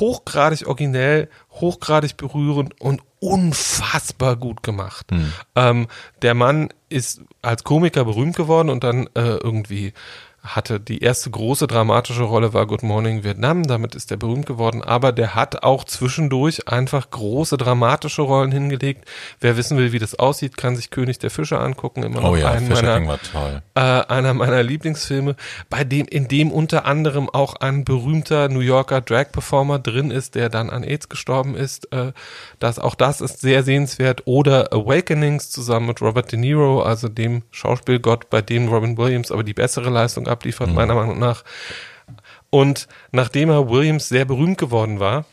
[0.00, 5.06] hochgradig originell, hochgradig berührend und unfassbar gut gemacht.
[5.10, 5.32] Hm.
[5.54, 5.88] Ähm,
[6.22, 9.92] der Mann ist als Komiker berühmt geworden und dann äh, irgendwie
[10.42, 14.82] hatte die erste große dramatische Rolle war Good Morning Vietnam, damit ist er berühmt geworden,
[14.82, 19.08] aber der hat auch zwischendurch einfach große dramatische Rollen hingelegt.
[19.38, 22.36] Wer wissen will, wie das aussieht, kann sich König der Fische angucken, immer noch oh
[22.36, 23.62] ja, einen meiner, war toll.
[23.76, 25.36] Äh, einer meiner Lieblingsfilme,
[25.70, 30.34] bei dem in dem unter anderem auch ein berühmter New Yorker Drag Performer drin ist,
[30.34, 31.92] der dann an AIDS gestorben ist.
[31.92, 32.12] Äh,
[32.58, 37.42] das auch das ist sehr sehenswert oder Awakenings zusammen mit Robert De Niro, also dem
[37.52, 40.74] Schauspielgott, bei dem Robin Williams aber die bessere Leistung abliefert, mhm.
[40.74, 41.44] meiner Meinung nach.
[42.50, 45.24] Und nachdem er Williams sehr berühmt geworden war,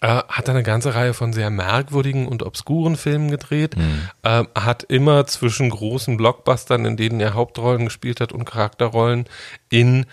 [0.00, 4.08] äh, hat er eine ganze Reihe von sehr merkwürdigen und obskuren Filmen gedreht, mhm.
[4.22, 9.24] äh, hat immer zwischen großen Blockbustern, in denen er Hauptrollen gespielt hat und Charakterrollen
[9.70, 10.06] in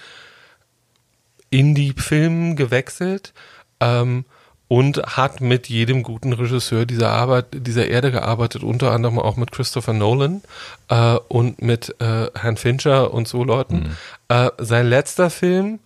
[1.49, 3.33] Indie-Filmen gewechselt.
[3.81, 4.25] Ähm,
[4.71, 9.51] und hat mit jedem guten Regisseur dieser Arbeit, dieser Erde gearbeitet, unter anderem auch mit
[9.51, 10.43] Christopher Nolan
[10.87, 13.75] äh, und mit äh, Herrn Fincher und so Leuten.
[13.75, 13.97] Mhm.
[14.29, 15.79] Äh, sein letzter Film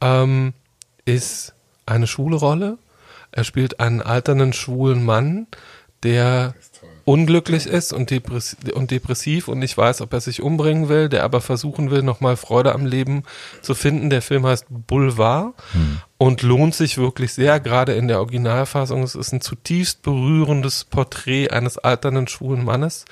[0.00, 0.54] ähm,
[1.04, 1.52] ist
[1.84, 2.78] eine schwule Rolle.
[3.32, 5.46] Er spielt einen alternden schwulen Mann,
[6.02, 6.54] der
[7.04, 11.24] unglücklich ist und, depress und depressiv und nicht weiß, ob er sich umbringen will, der
[11.24, 13.24] aber versuchen will, nochmal Freude am Leben
[13.60, 14.10] zu finden.
[14.10, 15.54] Der Film heißt Boulevard
[16.18, 19.02] und lohnt sich wirklich sehr, gerade in der Originalfassung.
[19.02, 23.04] Es ist ein zutiefst berührendes Porträt eines alternden schwulen Mannes.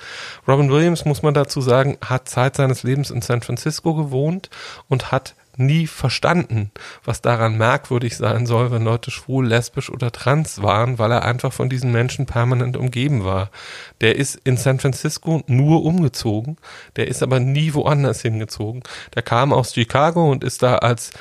[0.47, 4.49] Robin Williams, muss man dazu sagen, hat Zeit seines Lebens in San Francisco gewohnt
[4.87, 6.71] und hat nie verstanden,
[7.03, 11.53] was daran merkwürdig sein soll, wenn Leute schwul, lesbisch oder trans waren, weil er einfach
[11.53, 13.49] von diesen Menschen permanent umgeben war.
[14.01, 16.57] Der ist in San Francisco nur umgezogen,
[16.95, 18.83] der ist aber nie woanders hingezogen.
[19.15, 21.11] Der kam aus Chicago und ist da als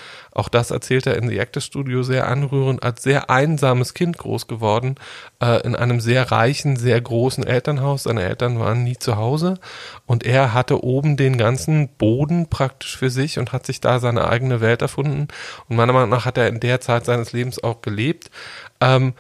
[0.40, 4.46] auch das erzählt er in The Actors Studio sehr anrührend, als sehr einsames Kind groß
[4.46, 4.94] geworden,
[5.42, 8.04] äh, in einem sehr reichen, sehr großen Elternhaus.
[8.04, 9.58] Seine Eltern waren nie zu Hause
[10.06, 14.26] und er hatte oben den ganzen Boden praktisch für sich und hat sich da seine
[14.28, 15.28] eigene Welt erfunden.
[15.68, 18.30] Und meiner Meinung nach hat er in der Zeit seines Lebens auch gelebt.
[18.80, 19.12] Ähm,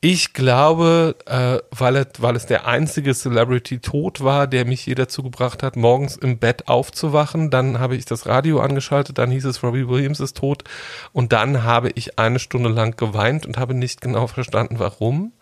[0.00, 5.24] ich glaube, äh, weil, es, weil es der einzige Celebrity-Tod war, der mich je dazu
[5.24, 7.50] gebracht hat, morgens im Bett aufzuwachen.
[7.50, 10.62] Dann habe ich das Radio angeschaltet, dann hieß es, Robbie Williams ist tot.
[11.12, 15.32] Und dann habe ich eine Stunde lang geweint und habe nicht genau verstanden, warum.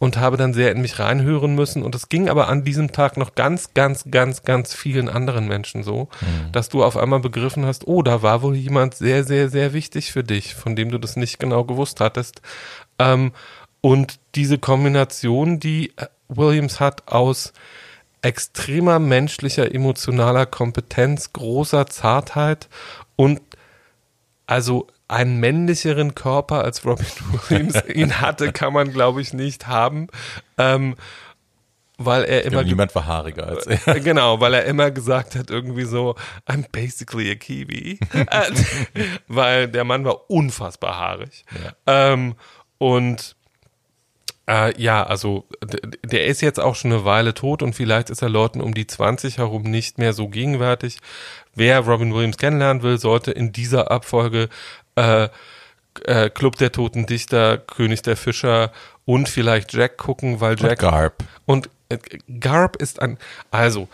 [0.00, 1.84] Und habe dann sehr in mich reinhören müssen.
[1.84, 5.84] Und es ging aber an diesem Tag noch ganz, ganz, ganz, ganz vielen anderen Menschen
[5.84, 6.50] so, mhm.
[6.50, 10.10] dass du auf einmal begriffen hast, oh, da war wohl jemand sehr, sehr, sehr wichtig
[10.10, 12.42] für dich, von dem du das nicht genau gewusst hattest.
[12.98, 13.30] Ähm,
[13.82, 17.52] und diese Kombination, die äh, Williams hat aus
[18.22, 22.68] extremer menschlicher, emotionaler Kompetenz, großer Zartheit
[23.16, 23.40] und
[24.46, 27.06] also einen männlicheren Körper als Robin
[27.48, 30.06] Williams ihn hatte, kann man glaube ich nicht haben.
[30.56, 30.94] Ähm,
[31.98, 32.62] weil er immer.
[32.64, 34.00] niemand war haariger als er.
[34.00, 36.16] Genau, weil er immer gesagt hat, irgendwie so,
[36.48, 37.98] I'm basically a Kiwi.
[39.28, 41.44] weil der Mann war unfassbar haarig.
[41.62, 42.12] Ja.
[42.12, 42.34] Ähm,
[42.78, 43.36] und
[44.48, 45.46] äh, ja, also
[46.04, 48.86] der ist jetzt auch schon eine Weile tot und vielleicht ist er Leuten um die
[48.86, 50.98] 20 herum nicht mehr so gegenwärtig.
[51.54, 54.48] Wer Robin Williams kennenlernen will, sollte in dieser Abfolge
[54.96, 55.28] äh,
[56.04, 58.72] äh, Club der Toten Dichter, König der Fischer
[59.04, 61.98] und vielleicht Jack gucken, weil Jack und Garb und äh,
[62.40, 63.18] Garb ist ein,
[63.50, 63.88] also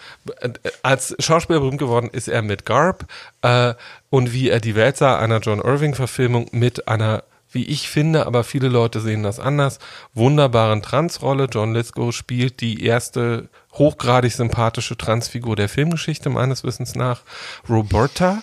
[0.82, 3.06] als Schauspieler berühmt geworden ist er mit Garb
[3.42, 3.74] äh,
[4.11, 8.26] und wie er die Welt sah, einer John Irving Verfilmung mit einer wie ich finde,
[8.26, 9.78] aber viele Leute sehen das anders,
[10.14, 11.48] wunderbaren Transrolle.
[11.50, 17.22] John Lithgow spielt die erste hochgradig sympathische Transfigur der Filmgeschichte meines Wissens nach,
[17.68, 18.42] Roberta.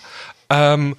[0.50, 0.96] Ähm,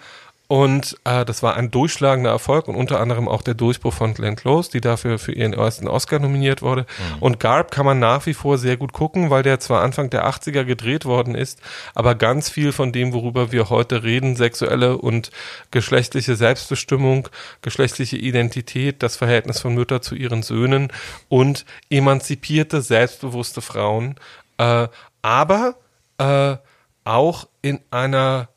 [0.47, 4.37] und äh, das war ein durchschlagender Erfolg und unter anderem auch der Durchbruch von Glenn
[4.37, 6.83] Close, die dafür für ihren ersten Oscar nominiert wurde.
[6.83, 7.21] Mhm.
[7.21, 10.25] Und Garb kann man nach wie vor sehr gut gucken, weil der zwar Anfang der
[10.25, 11.59] 80er gedreht worden ist,
[11.95, 15.31] aber ganz viel von dem, worüber wir heute reden, sexuelle und
[15.71, 17.27] geschlechtliche Selbstbestimmung,
[17.61, 20.93] geschlechtliche Identität, das Verhältnis von Mütter zu ihren Söhnen
[21.27, 24.15] und emanzipierte, selbstbewusste Frauen,
[24.59, 24.87] äh,
[25.21, 25.75] aber
[26.19, 26.55] äh,
[27.03, 28.47] auch in einer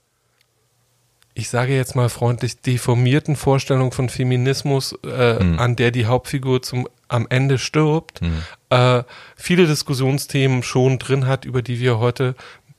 [1.41, 5.59] ich sage jetzt mal freundlich, deformierten Vorstellung von Feminismus, äh, mhm.
[5.59, 8.43] an der die Hauptfigur zum am Ende stirbt, mhm.
[8.69, 9.03] äh,
[9.35, 12.37] viele Diskussionsthemen schon drin hat, über die wir heute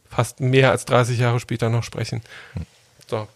[0.10, 2.22] fast mehr als 30 Jahre später noch sprechen.
[3.10, 3.28] So.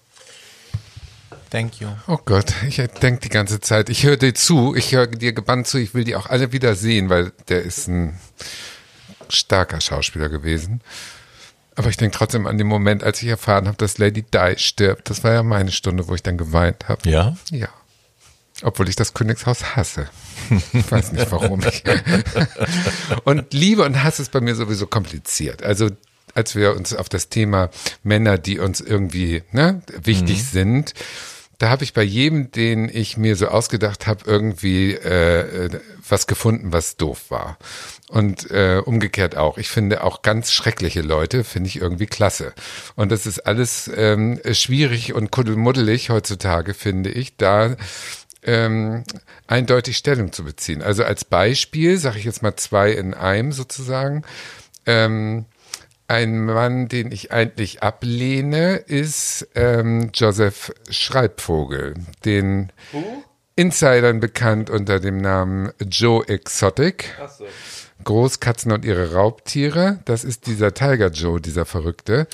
[1.50, 1.90] Thank you.
[2.08, 5.68] Oh Gott, ich denke die ganze Zeit, ich höre dir zu, ich höre dir gebannt
[5.68, 8.18] zu, ich will die auch alle wieder sehen, weil der ist ein
[9.28, 10.82] starker Schauspieler gewesen.
[11.76, 15.10] Aber ich denke trotzdem an den Moment, als ich erfahren habe, dass Lady Di stirbt.
[15.10, 17.10] Das war ja meine Stunde, wo ich dann geweint habe.
[17.10, 17.36] Ja?
[17.52, 17.68] Ja.
[18.62, 20.08] Obwohl ich das Königshaus hasse.
[20.72, 21.62] Ich weiß nicht warum.
[23.26, 25.64] und Liebe und Hass ist bei mir sowieso kompliziert.
[25.64, 25.90] Also
[26.34, 27.70] als wir uns auf das Thema
[28.04, 30.46] Männer, die uns irgendwie ne, wichtig mhm.
[30.46, 30.94] sind,
[31.58, 35.70] da habe ich bei jedem, den ich mir so ausgedacht habe, irgendwie äh,
[36.08, 37.58] was gefunden, was doof war.
[38.10, 39.58] Und äh, umgekehrt auch.
[39.58, 42.54] Ich finde auch ganz schreckliche Leute, finde ich irgendwie klasse.
[42.96, 47.76] Und das ist alles ähm, schwierig und kuddelmuddelig heutzutage, finde ich, da
[48.44, 49.04] ähm,
[49.48, 50.82] eindeutig Stellung zu beziehen.
[50.82, 54.24] Also als Beispiel, sage ich jetzt mal zwei in einem sozusagen,
[54.86, 55.46] ähm,
[56.08, 63.24] ein Mann, den ich eigentlich ablehne, ist ähm, Joseph Schreibvogel, den uh?
[63.56, 67.16] Insidern bekannt unter dem Namen Joe Exotic.
[67.22, 67.46] Ach so.
[68.04, 70.00] Großkatzen und ihre Raubtiere.
[70.06, 72.28] Das ist dieser Tiger Joe, dieser Verrückte,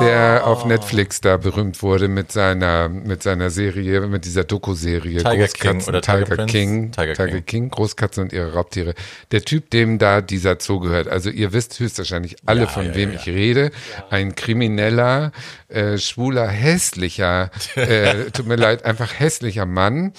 [0.00, 5.48] der auf Netflix da berühmt wurde mit seiner, mit seiner Serie, mit dieser Doku-Serie Tiger
[5.48, 6.46] King oder Tiger Tiger?
[6.46, 7.46] King, Tiger Tiger, King.
[7.46, 7.70] King.
[7.70, 8.94] Großkatzen und ihre Raubtiere.
[9.32, 11.08] Der Typ, dem da dieser Zoo gehört.
[11.08, 13.70] Also ihr wisst höchstwahrscheinlich alle, Ja, von ja, wem ja, ich rede.
[14.10, 15.32] Ein krimineller,
[15.68, 20.12] äh, schwuler, hässlicher, äh, tut mir leid, einfach hässlicher Mann,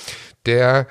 [0.46, 0.88] der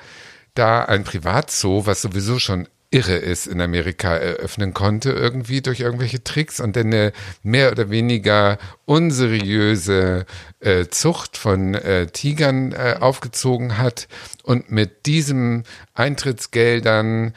[0.55, 6.23] da ein Privatzoo, was sowieso schon irre ist, in Amerika eröffnen konnte, irgendwie durch irgendwelche
[6.23, 10.25] Tricks und dann eine mehr oder weniger unseriöse
[10.59, 14.07] äh, Zucht von äh, Tigern äh, aufgezogen hat
[14.43, 17.33] und mit diesem Eintrittsgeldern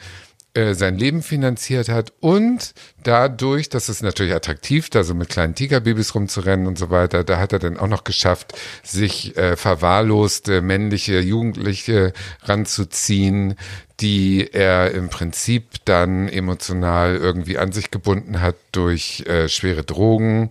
[0.53, 5.55] äh, sein Leben finanziert hat und dadurch, das ist natürlich attraktiv, da so mit kleinen
[5.55, 10.61] Tigerbabys rumzurennen und so weiter, da hat er dann auch noch geschafft, sich äh, verwahrloste
[10.61, 12.13] männliche Jugendliche
[12.43, 13.55] ranzuziehen,
[13.99, 20.49] die er im Prinzip dann emotional irgendwie an sich gebunden hat durch äh, schwere Drogen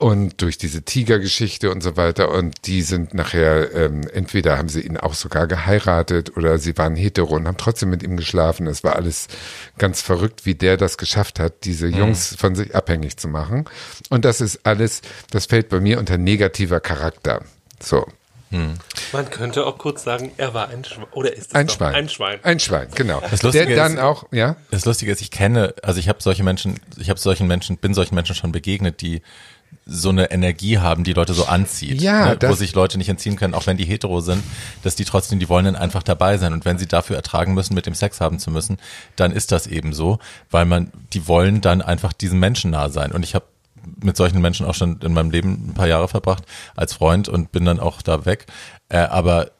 [0.00, 2.30] und durch diese Tigergeschichte und so weiter.
[2.30, 6.96] Und die sind nachher, ähm, entweder haben sie ihn auch sogar geheiratet oder sie waren
[6.96, 8.66] hetero und haben trotzdem mit ihm geschlafen.
[8.66, 9.28] Es war alles
[9.76, 13.66] ganz verrückt, wie der das geschafft hat, diese Jungs von sich abhängig zu machen.
[14.08, 17.42] Und das ist alles, das fällt bei mir unter negativer Charakter.
[17.82, 18.06] So.
[19.12, 21.06] Man könnte auch kurz sagen, er war ein Schwein.
[21.12, 21.94] Oder ist es Ein doch Schwein.
[21.94, 22.38] ein Schwein?
[22.42, 23.22] Ein Schwein, genau.
[23.30, 24.56] Das Lustige der dann ist- auch, ja.
[24.72, 27.94] Das Lustige ist, ich kenne, also ich habe solche Menschen, ich habe solchen Menschen, bin
[27.94, 29.22] solchen Menschen schon begegnet, die
[29.92, 32.38] so eine Energie haben, die Leute so anzieht, Ja, ne?
[32.42, 34.42] wo sich Leute nicht entziehen können, auch wenn die hetero sind,
[34.84, 37.74] dass die trotzdem, die wollen dann einfach dabei sein und wenn sie dafür ertragen müssen,
[37.74, 38.78] mit dem Sex haben zu müssen,
[39.16, 43.10] dann ist das eben so, weil man, die wollen dann einfach diesem Menschen nah sein
[43.10, 43.46] und ich habe
[44.00, 46.44] mit solchen Menschen auch schon in meinem Leben ein paar Jahre verbracht
[46.76, 48.46] als Freund und bin dann auch da weg,
[48.90, 49.50] äh, aber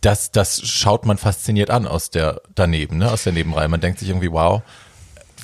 [0.00, 3.66] das, das schaut man fasziniert an aus der daneben, ne, aus der Nebenreihe.
[3.66, 4.62] Man denkt sich irgendwie, wow,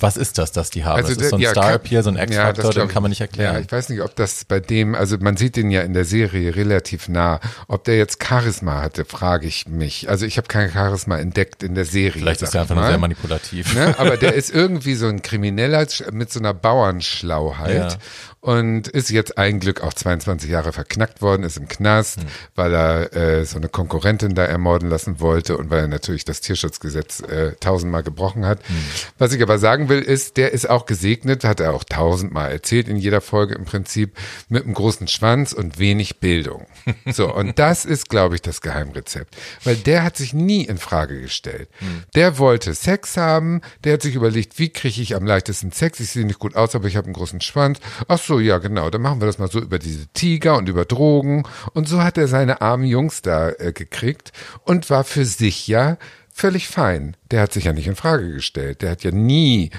[0.01, 1.03] was ist das, das die haben?
[1.03, 3.13] das ist so ein ja, Star Appeal, so ein ja, X-Faktor, das den kann man
[3.13, 3.21] ich.
[3.21, 3.55] nicht erklären.
[3.55, 6.05] Ja, ich weiß nicht, ob das bei dem, also man sieht den ja in der
[6.05, 7.41] Serie relativ nah.
[7.69, 10.09] Ob der jetzt Charisma hatte, frage ich mich.
[10.09, 12.23] Also ich habe kein Charisma entdeckt in der Serie.
[12.23, 12.91] Vielleicht ist er einfach nur mal.
[12.91, 13.75] sehr manipulativ.
[13.75, 13.95] Ne?
[13.99, 17.99] Aber der ist irgendwie so ein Krimineller mit so einer Bauernschlauheit Ja.
[18.43, 22.27] Und ist jetzt ein Glück auch 22 Jahre verknackt worden, ist im Knast, Hm.
[22.57, 26.41] weil er äh, so eine Konkurrentin da ermorden lassen wollte und weil er natürlich das
[26.41, 28.59] Tierschutzgesetz äh, tausendmal gebrochen hat.
[28.67, 28.77] Hm.
[29.17, 32.89] Was ich aber sagen will, ist, der ist auch gesegnet, hat er auch tausendmal erzählt
[32.89, 34.17] in jeder Folge im Prinzip,
[34.49, 36.67] mit einem großen Schwanz und wenig Bildung.
[37.13, 39.37] So, und das ist, glaube ich, das Geheimrezept.
[39.65, 41.69] Weil der hat sich nie in Frage gestellt.
[42.15, 46.01] Der wollte Sex haben, der hat sich überlegt, wie kriege ich am leichtesten Sex?
[46.01, 47.79] Ich sehe nicht gut aus, aber ich habe einen großen Schwanz.
[48.09, 50.85] Ach so, ja, genau, dann machen wir das mal so über diese Tiger und über
[50.85, 51.45] Drogen.
[51.75, 54.33] Und so hat er seine armen Jungs da äh, gekriegt
[54.65, 55.99] und war für sich ja
[56.33, 57.17] völlig fein.
[57.31, 58.83] Der hat sich ja nicht in Frage gestellt.
[58.83, 59.71] Der hat ja nie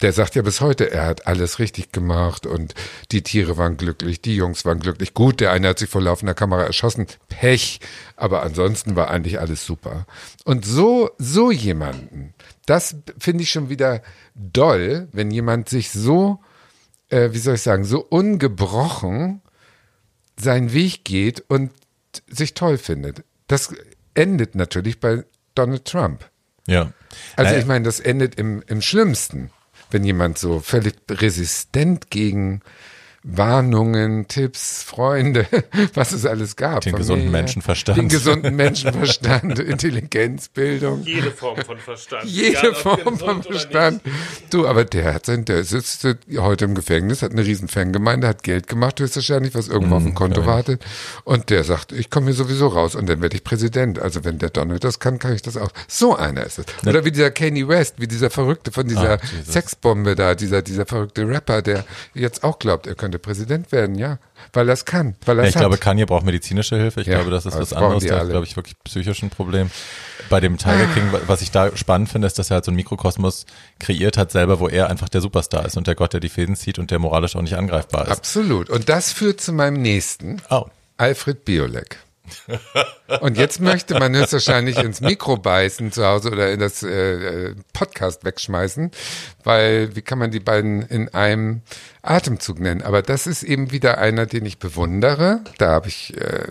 [0.00, 2.74] der sagt ja bis heute, er hat alles richtig gemacht und
[3.10, 5.12] die Tiere waren glücklich, die Jungs waren glücklich.
[5.12, 7.80] Gut, der eine hat sich vor laufender Kamera erschossen, Pech,
[8.16, 10.06] aber ansonsten war eigentlich alles super.
[10.44, 12.32] Und so, so jemanden,
[12.66, 14.02] das finde ich schon wieder
[14.34, 16.38] doll, wenn jemand sich so,
[17.10, 19.42] äh, wie soll ich sagen, so ungebrochen
[20.38, 21.72] seinen Weg geht und
[22.28, 23.24] sich toll findet.
[23.46, 23.74] Das
[24.14, 26.28] endet natürlich bei Donald Trump.
[26.66, 26.92] Ja.
[27.36, 29.50] Also Naja, ich meine, das endet im, im Schlimmsten,
[29.90, 32.60] wenn jemand so völlig resistent gegen
[33.24, 35.46] Warnungen, Tipps, Freunde,
[35.94, 36.82] was es alles gab.
[36.82, 37.98] Den gesunden Menschenverstand.
[37.98, 41.02] Den gesunden Menschenverstand, Intelligenz, Bildung.
[41.04, 42.24] Jede Form von Verstand.
[42.24, 44.02] Jede Form von Verstand.
[44.50, 48.42] Du, aber der hat sein, der sitzt heute im Gefängnis, hat eine riesen Fangemeinde, hat
[48.42, 50.84] Geld gemacht, höchstwahrscheinlich, was irgendwo auf dem Konto wartet.
[51.24, 53.98] Und der sagt, ich komme hier sowieso raus und dann werde ich Präsident.
[53.98, 55.70] Also wenn der Donald das kann, kann ich das auch.
[55.86, 56.66] So einer ist es.
[56.86, 59.18] Oder wie dieser Kanye West, wie dieser Verrückte von dieser Ah.
[59.46, 64.18] Sexbombe da, dieser, dieser verrückte Rapper, der jetzt auch glaubt, er könnte Präsident werden, ja.
[64.52, 65.16] Weil es kann.
[65.26, 65.80] Weil er Ja, ich glaube, hat.
[65.80, 67.00] Kanye braucht medizinische Hilfe.
[67.02, 68.04] Ich Ja, glaube, das ist was das anderes.
[68.04, 69.70] Der hat, glaube ich, wirklich psychisch ein Problem.
[70.30, 72.76] Bei dem Tiger King, was ich da spannend finde, ist, dass er halt so einen
[72.76, 73.46] Mikrokosmos
[73.78, 76.56] kreiert hat selber, wo er einfach der Superstar ist und der Gott, der die Fäden
[76.56, 78.12] zieht und der moralisch auch nicht angreifbar ist.
[78.12, 78.70] Absolut.
[78.70, 80.40] Und das führt zu meinem nächsten.
[80.50, 80.66] Oh.
[80.96, 81.98] Alfred Biolek.
[83.20, 87.54] Und jetzt möchte man höchstwahrscheinlich ins Mikro beißen zu Hause oder in das äh, äh,
[87.72, 88.90] Podcast wegschmeißen,
[89.44, 91.62] weil wie kann man die beiden in einem
[92.02, 92.82] Atemzug nennen?
[92.82, 95.40] Aber das ist eben wieder einer, den ich bewundere.
[95.58, 96.46] Da habe ich äh,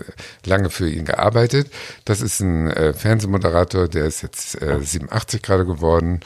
[0.45, 1.69] lange für ihn gearbeitet.
[2.05, 6.21] Das ist ein äh, Fernsehmoderator, der ist jetzt äh, 87 gerade geworden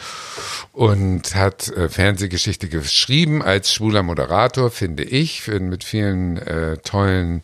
[0.71, 7.41] und hat äh, Fernsehgeschichte geschrieben als schwuler Moderator, finde ich, für, mit vielen äh, tollen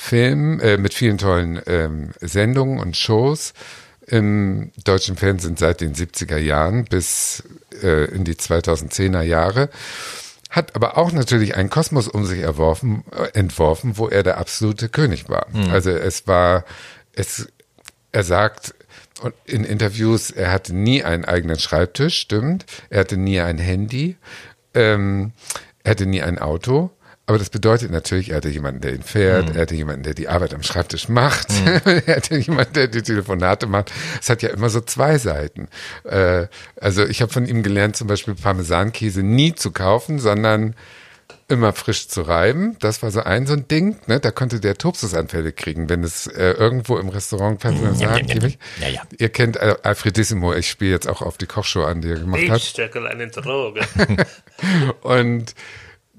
[0.00, 3.52] Filmen, äh, mit vielen tollen ähm, Sendungen und Shows
[4.06, 7.44] im deutschen Fernsehen seit den 70er Jahren bis
[7.82, 9.68] äh, in die 2010er Jahre
[10.48, 14.88] hat aber auch natürlich einen Kosmos um sich erworfen, äh, entworfen, wo er der absolute
[14.88, 15.46] König war.
[15.52, 15.70] Mhm.
[15.70, 16.64] Also es war,
[17.12, 17.46] es,
[18.10, 18.74] er sagt
[19.44, 22.64] in Interviews, er hatte nie einen eigenen Schreibtisch, stimmt.
[22.88, 24.16] Er hatte nie ein Handy.
[24.74, 25.32] Ähm,
[25.84, 26.90] er hatte nie ein Auto.
[27.30, 29.54] Aber das bedeutet natürlich, er hatte jemanden, der ihn fährt, mhm.
[29.54, 31.80] er hatte jemanden, der die Arbeit am Schreibtisch macht, mhm.
[32.06, 33.92] er hatte jemanden, der die Telefonate macht.
[34.20, 35.68] Es hat ja immer so zwei Seiten.
[36.02, 36.48] Äh,
[36.80, 40.74] also ich habe von ihm gelernt, zum Beispiel Parmesankäse nie zu kaufen, sondern
[41.46, 42.76] immer frisch zu reiben.
[42.80, 43.98] Das war so ein so ein Ding.
[44.08, 44.18] Ne?
[44.18, 48.34] Da konnte der Topsusanfälle kriegen, wenn es äh, irgendwo im Restaurant Personal sagt.
[48.34, 48.48] Ja,
[48.80, 50.52] ja, ja, Ihr kennt äh, Alfredissimo.
[50.52, 52.58] Ich spiele jetzt auch auf die Kochshow an, die er gemacht ich hat.
[52.58, 53.82] Ich stecke eine Droge.
[55.02, 55.54] Und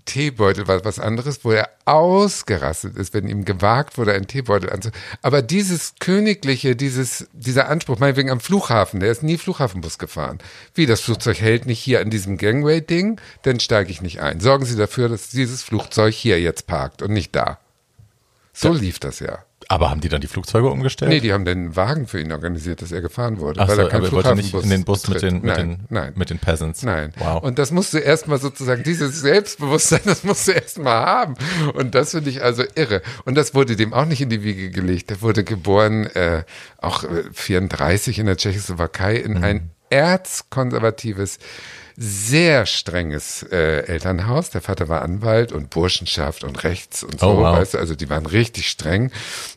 [0.05, 5.01] Teebeutel war was anderes, wo er ausgerastet ist, wenn ihm gewagt wurde, einen Teebeutel anzuziehen.
[5.21, 10.39] Aber dieses königliche, dieses, dieser Anspruch, meinetwegen am Flughafen, der ist nie Flughafenbus gefahren.
[10.73, 14.39] Wie, das Flugzeug hält nicht hier an diesem Gangway-Ding, dann steige ich nicht ein.
[14.39, 17.59] Sorgen Sie dafür, dass dieses Flugzeug hier jetzt parkt und nicht da.
[18.53, 19.43] So lief das ja.
[19.71, 21.11] Aber haben die dann die Flugzeuge umgestellt?
[21.11, 23.61] Nee, die haben den Wagen für ihn organisiert, dass er gefahren wurde.
[23.61, 25.55] Ach weil so, er kein aber wollte nicht in den Bus mit den, mit, nein,
[25.55, 26.11] den, nein.
[26.13, 26.83] mit den Peasants.
[26.83, 27.13] Nein.
[27.17, 27.41] Wow.
[27.41, 31.35] Und das musst du erstmal sozusagen, dieses Selbstbewusstsein, das musst du erstmal haben.
[31.73, 33.01] Und das finde ich also irre.
[33.23, 35.09] Und das wurde dem auch nicht in die Wiege gelegt.
[35.09, 36.43] Er wurde geboren, äh,
[36.77, 39.43] auch 34 äh, in der Tschechoslowakei, in mhm.
[39.45, 41.39] ein erzkonservatives
[41.97, 44.49] sehr strenges äh, Elternhaus.
[44.49, 47.57] Der Vater war Anwalt und Burschenschaft und Rechts und so, oh, wow.
[47.57, 49.11] weißt du, also die waren richtig streng,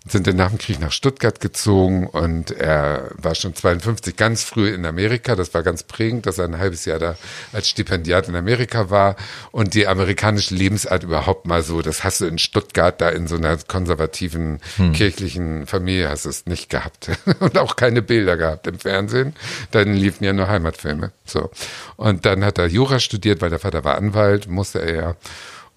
[0.07, 4.69] sind dann nach dem Krieg nach Stuttgart gezogen und er war schon 52 ganz früh
[4.73, 5.37] in Amerika.
[5.37, 7.17] Das war ganz prägend, dass er ein halbes Jahr da
[7.53, 9.17] als Stipendiat in Amerika war
[9.53, 13.37] und die amerikanische Lebensart überhaupt mal so, das hast du in Stuttgart da in so
[13.37, 14.93] einer konservativen hm.
[14.93, 17.11] kirchlichen Familie hast du es nicht gehabt
[17.41, 19.35] und auch keine Bilder gehabt im Fernsehen.
[19.71, 21.13] Dann liefen ja nur Heimatfilme.
[21.25, 21.51] So.
[21.97, 25.17] Und dann hat er Jura studiert, weil der Vater war Anwalt, musste er ja.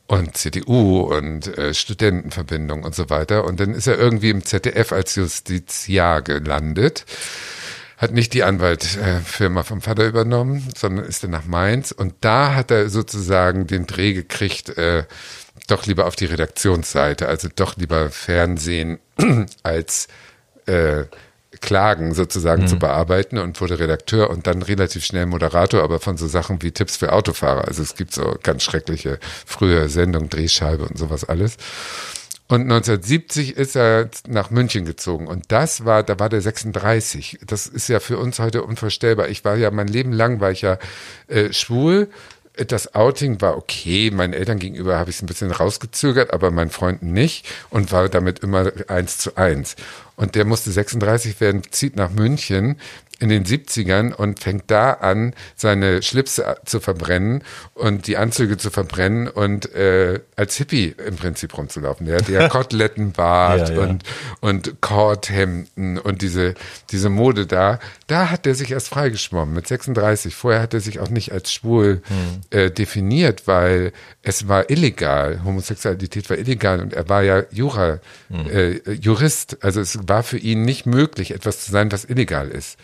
[0.10, 3.44] Und CDU und äh, Studentenverbindung und so weiter.
[3.44, 7.06] Und dann ist er irgendwie im ZDF als Justiziar gelandet.
[7.98, 11.92] Hat nicht die Anwaltfirma vom Vater übernommen, sondern ist dann nach Mainz.
[11.92, 15.04] Und da hat er sozusagen den Dreh gekriegt, äh,
[15.68, 19.00] doch lieber auf die Redaktionsseite, also doch lieber Fernsehen
[19.64, 20.08] als
[20.68, 21.04] äh,
[21.62, 22.68] Klagen sozusagen mhm.
[22.68, 26.72] zu bearbeiten und wurde Redakteur und dann relativ schnell Moderator, aber von so Sachen wie
[26.72, 27.68] Tipps für Autofahrer.
[27.68, 31.58] Also es gibt so ganz schreckliche frühe Sendungen, Drehscheibe und sowas alles.
[32.50, 35.28] Und 1970 ist er nach München gezogen.
[35.28, 37.40] Und das war, da war der 36.
[37.46, 39.28] Das ist ja für uns heute unvorstellbar.
[39.28, 40.78] Ich war ja mein Leben lang, war ich ja
[41.28, 42.10] äh, schwul.
[42.66, 44.10] Das Outing war okay.
[44.12, 48.10] Meinen Eltern gegenüber habe ich es ein bisschen rausgezögert, aber meinen Freunden nicht und war
[48.10, 49.76] damit immer eins zu eins.
[50.16, 52.78] Und der musste 36 werden, zieht nach München
[53.20, 57.44] in den 70ern und fängt da an, seine Schlipse zu verbrennen
[57.74, 62.06] und die Anzüge zu verbrennen und äh, als Hippie im Prinzip rumzulaufen.
[62.06, 63.82] Der hatte ja Kotelettenbart ja, ja.
[63.82, 64.04] und,
[64.40, 66.54] und Kordhemden und diese,
[66.92, 67.80] diese Mode da.
[68.06, 70.36] Da hat er sich erst freigeschwommen mit 36.
[70.36, 72.42] Vorher hat er sich auch nicht als schwul hm.
[72.52, 75.42] äh, definiert, weil es war illegal.
[75.44, 78.00] Homosexualität war illegal und er war ja Jura,
[78.30, 78.50] hm.
[78.50, 79.58] äh, Jurist.
[79.64, 82.78] Also es war für ihn nicht möglich, etwas zu sein, was illegal ist.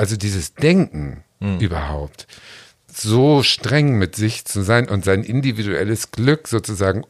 [0.00, 1.58] Also dieses Denken hm.
[1.58, 2.26] überhaupt,
[2.90, 7.04] so streng mit sich zu sein und sein individuelles Glück sozusagen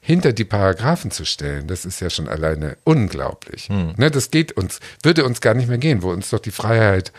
[0.00, 3.68] hinter die Paragraphen zu stellen, das ist ja schon alleine unglaublich.
[3.68, 3.94] Hm.
[3.96, 7.10] Ne, das geht uns, würde uns gar nicht mehr gehen, wo uns doch die Freiheit,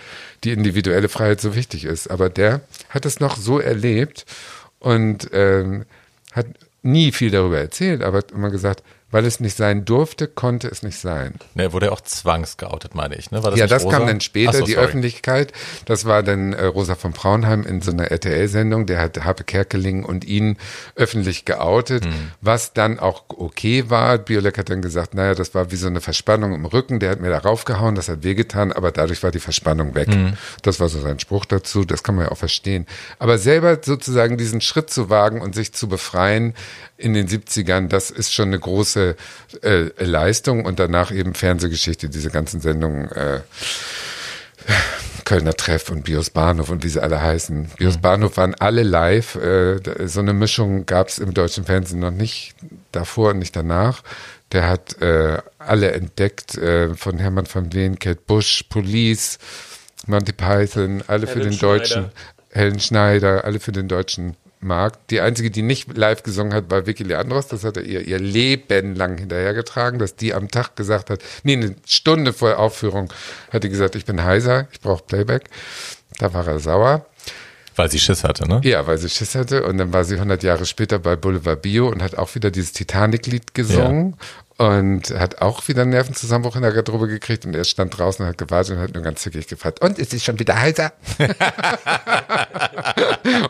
[0.46, 2.08] die individuelle Freiheit so wichtig ist.
[2.10, 4.26] Aber der hat es noch so erlebt
[4.80, 5.84] und ähm,
[6.32, 6.46] hat
[6.84, 10.84] nie viel darüber erzählt, aber hat immer gesagt, weil es nicht sein durfte, konnte es
[10.84, 11.36] nicht sein.
[11.54, 13.32] Ne, wurde ja auch zwangsgeoutet, meine ich.
[13.32, 13.40] Ne?
[13.40, 13.98] Das ja, das Rosa?
[13.98, 14.86] kam dann später, so, die sorry.
[14.86, 15.54] Öffentlichkeit.
[15.86, 18.86] Das war dann äh, Rosa von Braunheim in so einer RTL-Sendung.
[18.86, 20.58] Der hat Habe Kerkeling und ihn
[20.96, 22.32] öffentlich geoutet, mhm.
[22.42, 24.18] was dann auch okay war.
[24.18, 27.00] Biolek hat dann gesagt, naja, das war wie so eine Verspannung im Rücken.
[27.00, 30.10] Der hat mir darauf gehauen, das hat wehgetan, aber dadurch war die Verspannung weg.
[30.10, 30.34] Mhm.
[30.64, 31.86] Das war so sein Spruch dazu.
[31.86, 32.86] Das kann man ja auch verstehen.
[33.20, 36.56] Aber selber sozusagen diesen Schritt zu wagen und sich zu befreien
[36.98, 39.16] in den 70ern, das ist schon eine große große
[39.64, 43.12] äh, Leistung und danach eben Fernsehgeschichte, diese ganzen Sendungen.
[43.12, 43.42] Äh,
[45.24, 47.72] Kölner Treff und Bios Bahnhof und wie sie alle heißen.
[47.78, 48.02] Bios mhm.
[48.02, 49.36] Bahnhof waren alle live.
[49.36, 52.56] Äh, so eine Mischung gab es im deutschen Fernsehen noch nicht
[52.94, 54.04] davor und nicht danach.
[54.54, 59.38] Der hat äh, alle entdeckt, äh, von Hermann van Veen, Kate Bush, Police,
[60.06, 61.78] Monty Python, alle Helen für den Schneider.
[61.78, 62.06] deutschen,
[62.52, 65.08] Helen Schneider, alle für den deutschen mag.
[65.08, 67.48] Die einzige, die nicht live gesungen hat, war Vicky Leandros.
[67.48, 71.54] Das hat er ihr, ihr Leben lang hinterhergetragen, dass die am Tag gesagt hat, nee,
[71.54, 73.12] eine Stunde vor Aufführung
[73.52, 75.50] hat die gesagt, ich bin heiser, ich brauche Playback.
[76.20, 77.06] Da war er sauer.
[77.78, 78.60] Weil sie Schiss hatte, ne?
[78.64, 81.88] Ja, weil sie Schiss hatte und dann war sie 100 Jahre später bei Boulevard Bio
[81.88, 84.18] und hat auch wieder dieses Titanic-Lied gesungen
[84.58, 88.30] und hat auch wieder einen Nervenzusammenbruch in der Garderobe gekriegt und er stand draußen und
[88.30, 90.94] hat gewartet und hat nur ganz zickig gefragt, und ist sie schon wieder heiser?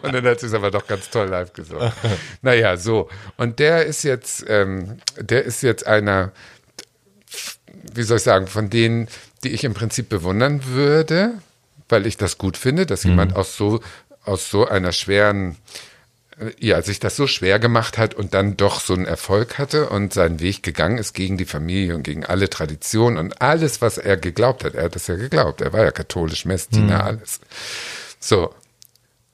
[0.02, 1.94] und dann hat sie es aber doch ganz toll live gesungen.
[2.42, 3.08] naja, so.
[3.38, 6.34] Und der ist jetzt, ähm, der ist jetzt einer,
[7.94, 9.08] wie soll ich sagen, von denen,
[9.46, 11.36] die ich im Prinzip bewundern würde,
[11.88, 13.80] weil ich das gut finde, dass jemand aus so,
[14.28, 15.58] aus so einer schweren,
[16.40, 19.90] äh, ja, sich das so schwer gemacht hat und dann doch so einen Erfolg hatte
[19.90, 23.98] und seinen Weg gegangen ist gegen die Familie und gegen alle Traditionen und alles, was
[23.98, 24.76] er geglaubt hat.
[24.76, 25.62] Er hat das ja geglaubt.
[25.62, 27.40] Er war ja katholisch, Messdiener, alles.
[28.20, 28.54] So.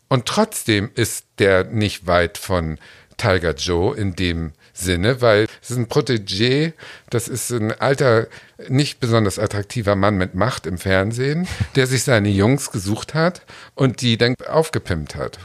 [0.08, 2.78] Und trotzdem ist der nicht weit von
[3.18, 6.74] Tiger Joe in dem Sinne, weil es ist ein Protégé,
[7.10, 8.28] das ist ein alter,
[8.68, 13.44] nicht besonders attraktiver Mann mit Macht im Fernsehen, der sich seine Jungs gesucht hat
[13.76, 15.38] und die dann aufgepimpt hat.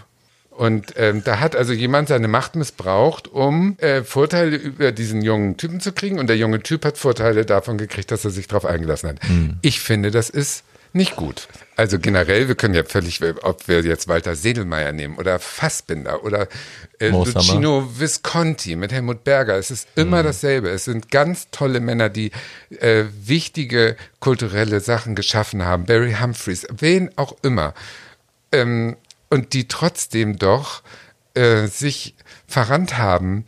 [0.50, 5.56] Und ähm, da hat also jemand seine Macht missbraucht, um äh, Vorteile über diesen jungen
[5.56, 6.18] Typen zu kriegen.
[6.18, 9.18] Und der junge Typ hat Vorteile davon gekriegt, dass er sich darauf eingelassen hat.
[9.62, 11.48] Ich finde, das ist nicht gut.
[11.76, 16.48] Also generell, wir können ja völlig, ob wir jetzt Walter Sedelmeier nehmen oder Fassbinder oder
[16.98, 17.08] äh.
[17.08, 19.56] Luchino Visconti mit Helmut Berger.
[19.56, 20.70] Es ist immer dasselbe.
[20.70, 22.32] Es sind ganz tolle Männer, die
[22.80, 25.84] äh, wichtige kulturelle Sachen geschaffen haben.
[25.86, 27.74] Barry Humphreys, wen auch immer
[28.52, 28.96] ähm,
[29.30, 30.82] und die trotzdem doch
[31.34, 32.14] äh, sich
[32.46, 33.44] verrannt haben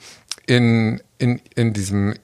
[0.46, 2.14] in, in, in diesem,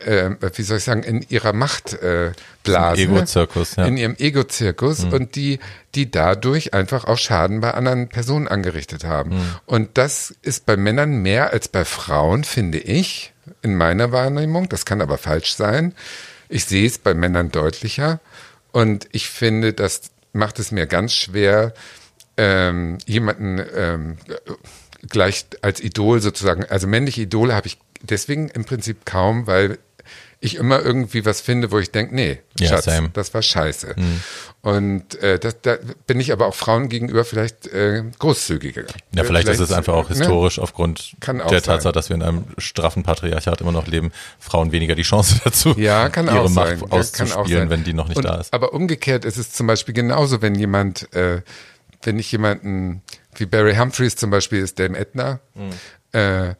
[0.00, 3.00] äh, wie soll ich sagen, in ihrer Machtblase.
[3.00, 3.84] Äh, Ego-Zirkus, ja.
[3.86, 5.58] In ihrem Ego-Zirkus und die,
[5.94, 9.40] die dadurch einfach auch Schaden bei anderen Personen angerichtet haben.
[9.66, 13.32] Und das ist bei Männern mehr als bei Frauen, finde ich,
[13.62, 14.68] in meiner Wahrnehmung.
[14.68, 15.94] Das kann aber falsch sein.
[16.48, 18.20] Ich sehe es bei Männern deutlicher.
[18.72, 21.74] Und ich finde, das macht es mir ganz schwer,
[22.36, 24.16] ähm, jemanden ähm,
[25.08, 29.78] gleich als Idol sozusagen, also männliche Idole habe ich deswegen im Prinzip kaum, weil
[30.42, 32.86] ich immer irgendwie was finde, wo ich denke, nee, Ja, Schatz.
[32.86, 33.10] Mhm.
[33.12, 33.94] das war scheiße.
[34.62, 35.76] Und äh, das, da
[36.06, 38.84] bin ich aber auch Frauen gegenüber vielleicht äh, großzügiger.
[39.14, 40.16] Ja, vielleicht, ist es einfach auch ne?
[40.16, 41.74] historisch aufgrund Kann auch der sein.
[41.76, 45.74] Tatsache, dass wir in einem straffen Patriarchat immer noch leben, Frauen weniger die Chance dazu,
[45.78, 46.78] Ja, kann ihre auch Macht sein.
[46.80, 47.70] Ja, kann auch auszuspielen, sein.
[47.70, 48.52] wenn die noch nicht Und, da ist.
[48.54, 51.42] Aber umgekehrt ist es zum Beispiel genauso, wenn jemand, äh,
[52.02, 53.02] wenn ich jemanden,
[53.36, 56.18] wie Barry Humphreys zum Beispiel ist, Dame Edna, Mhm.
[56.18, 56.54] äh,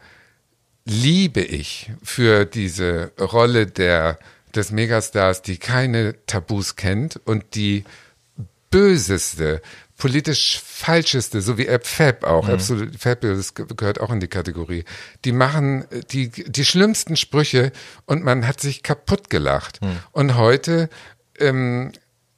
[0.91, 4.18] liebe ich für diese Rolle der,
[4.55, 7.84] des Megastars, die keine Tabus kennt und die
[8.70, 9.62] böseste,
[9.97, 14.28] politisch falscheste, so wie App Fab auch, absolut Fab das ge- gehört auch in die
[14.28, 14.84] Kategorie.
[15.24, 17.70] Die machen die, die schlimmsten Sprüche
[18.07, 19.78] und man hat sich kaputt gelacht.
[20.12, 20.88] Und heute
[21.38, 21.93] ähm,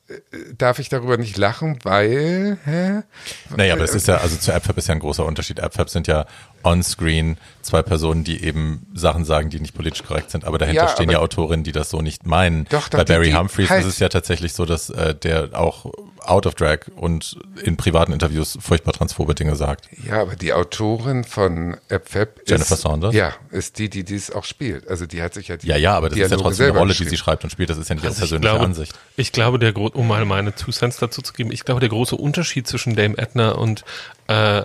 [0.08, 0.14] äh,
[0.58, 3.02] darf ich darüber nicht lachen, weil, hä?
[3.56, 5.60] Naja, aber es ist ja, also zu AppFab ist ja ein großer Unterschied.
[5.60, 6.26] AppFab sind ja
[6.64, 10.88] on-screen zwei Personen, die eben Sachen sagen, die nicht politisch korrekt sind, aber dahinter Ja,
[10.88, 12.66] stehen aber- ja Autorinnen, die das so nicht meinen.
[12.70, 15.14] Doch, doch, Bei die- Barry die Humphreys halt- ist es ja tatsächlich so, dass äh,
[15.14, 15.86] der auch
[16.24, 19.88] out of drag und in privaten Interviews furchtbar transphobe Dinge sagt.
[20.06, 23.12] Ja, aber die Autorin von AppFab ist, Jennifer Saunders?
[23.14, 24.86] Ja, ist die, die dies auch spielt.
[24.88, 26.78] Also die hat sich ja die Ja, ja, aber das ist ja Dialoge trotzdem eine
[26.78, 27.70] Rolle, die sie schreibt und spielt.
[27.70, 28.94] Das ist ja nicht ihre Also ich persönliche glaube, Ansicht.
[29.16, 32.14] ich glaube, der um mal meine Two Cents dazu zu geben, ich glaube, der große
[32.16, 33.84] Unterschied zwischen Dame Edna und
[34.28, 34.62] äh,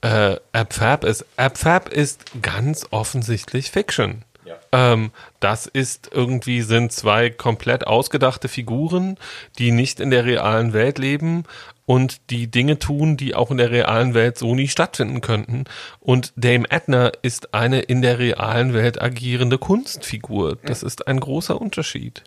[0.00, 4.24] äh, AppFab ist, AppFab ist ganz offensichtlich Fiction.
[4.72, 9.16] Ähm, das ist irgendwie sind zwei komplett ausgedachte Figuren,
[9.58, 11.44] die nicht in der realen Welt leben
[11.86, 15.64] und die Dinge tun, die auch in der realen Welt so nie stattfinden könnten.
[16.00, 20.56] Und Dame Edna ist eine in der realen Welt agierende Kunstfigur.
[20.64, 22.24] Das ist ein großer Unterschied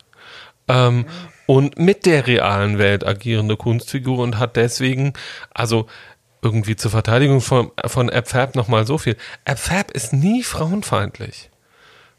[0.71, 1.05] ähm,
[1.45, 5.13] und mit der realen Welt agierende Kunstfigur und hat deswegen,
[5.53, 5.87] also
[6.41, 9.15] irgendwie zur Verteidigung von, von AppFab nochmal so viel.
[9.45, 11.49] AppFab ist nie frauenfeindlich,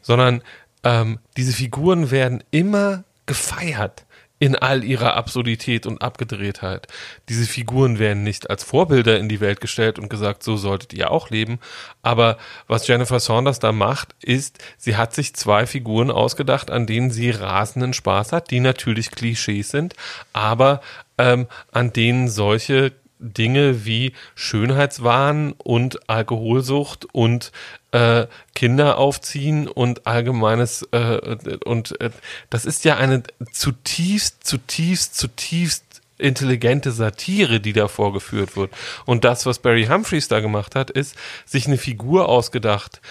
[0.01, 0.41] sondern
[0.83, 4.05] ähm, diese Figuren werden immer gefeiert
[4.43, 6.87] in all ihrer Absurdität und Abgedrehtheit.
[7.29, 11.11] Diese Figuren werden nicht als Vorbilder in die Welt gestellt und gesagt, so solltet ihr
[11.11, 11.59] auch leben.
[12.01, 17.09] Aber was Jennifer Saunders da macht, ist, sie hat sich zwei Figuren ausgedacht, an denen
[17.09, 19.95] sie rasenden Spaß hat, die natürlich Klischees sind,
[20.33, 20.81] aber
[21.17, 22.91] ähm, an denen solche
[23.23, 27.51] Dinge wie Schönheitswahn und Alkoholsucht und
[27.91, 32.09] äh, Kinder aufziehen und allgemeines äh, und äh,
[32.49, 35.83] das ist ja eine zutiefst, zutiefst, zutiefst
[36.17, 38.71] intelligente Satire, die da vorgeführt wird.
[39.05, 41.15] Und das, was Barry Humphreys da gemacht hat, ist
[41.45, 43.01] sich eine Figur ausgedacht,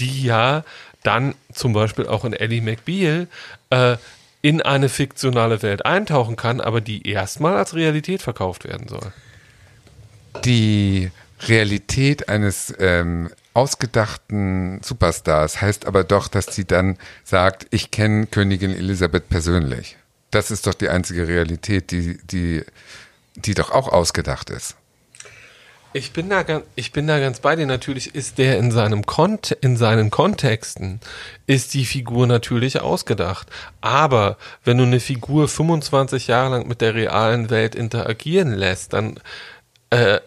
[0.00, 0.64] die ja
[1.02, 3.26] dann zum Beispiel auch in Ellie McBeal
[3.70, 3.96] äh,
[4.40, 9.12] in eine fiktionale Welt eintauchen kann, aber die erstmal als Realität verkauft werden soll.
[10.44, 11.10] Die
[11.40, 18.74] Realität eines ähm, ausgedachten Superstars heißt aber doch, dass sie dann sagt, ich kenne Königin
[18.74, 19.96] Elisabeth persönlich.
[20.30, 22.62] Das ist doch die einzige Realität, die, die,
[23.34, 24.76] die doch auch ausgedacht ist.
[25.94, 27.66] Ich bin da ganz, ich bin da ganz bei dir.
[27.66, 31.00] Natürlich ist der in seinem Kont in seinen Kontexten
[31.46, 33.48] ist die Figur natürlich ausgedacht.
[33.82, 39.20] Aber wenn du eine Figur 25 Jahre lang mit der realen Welt interagieren lässt, dann
[39.92, 40.20] äh,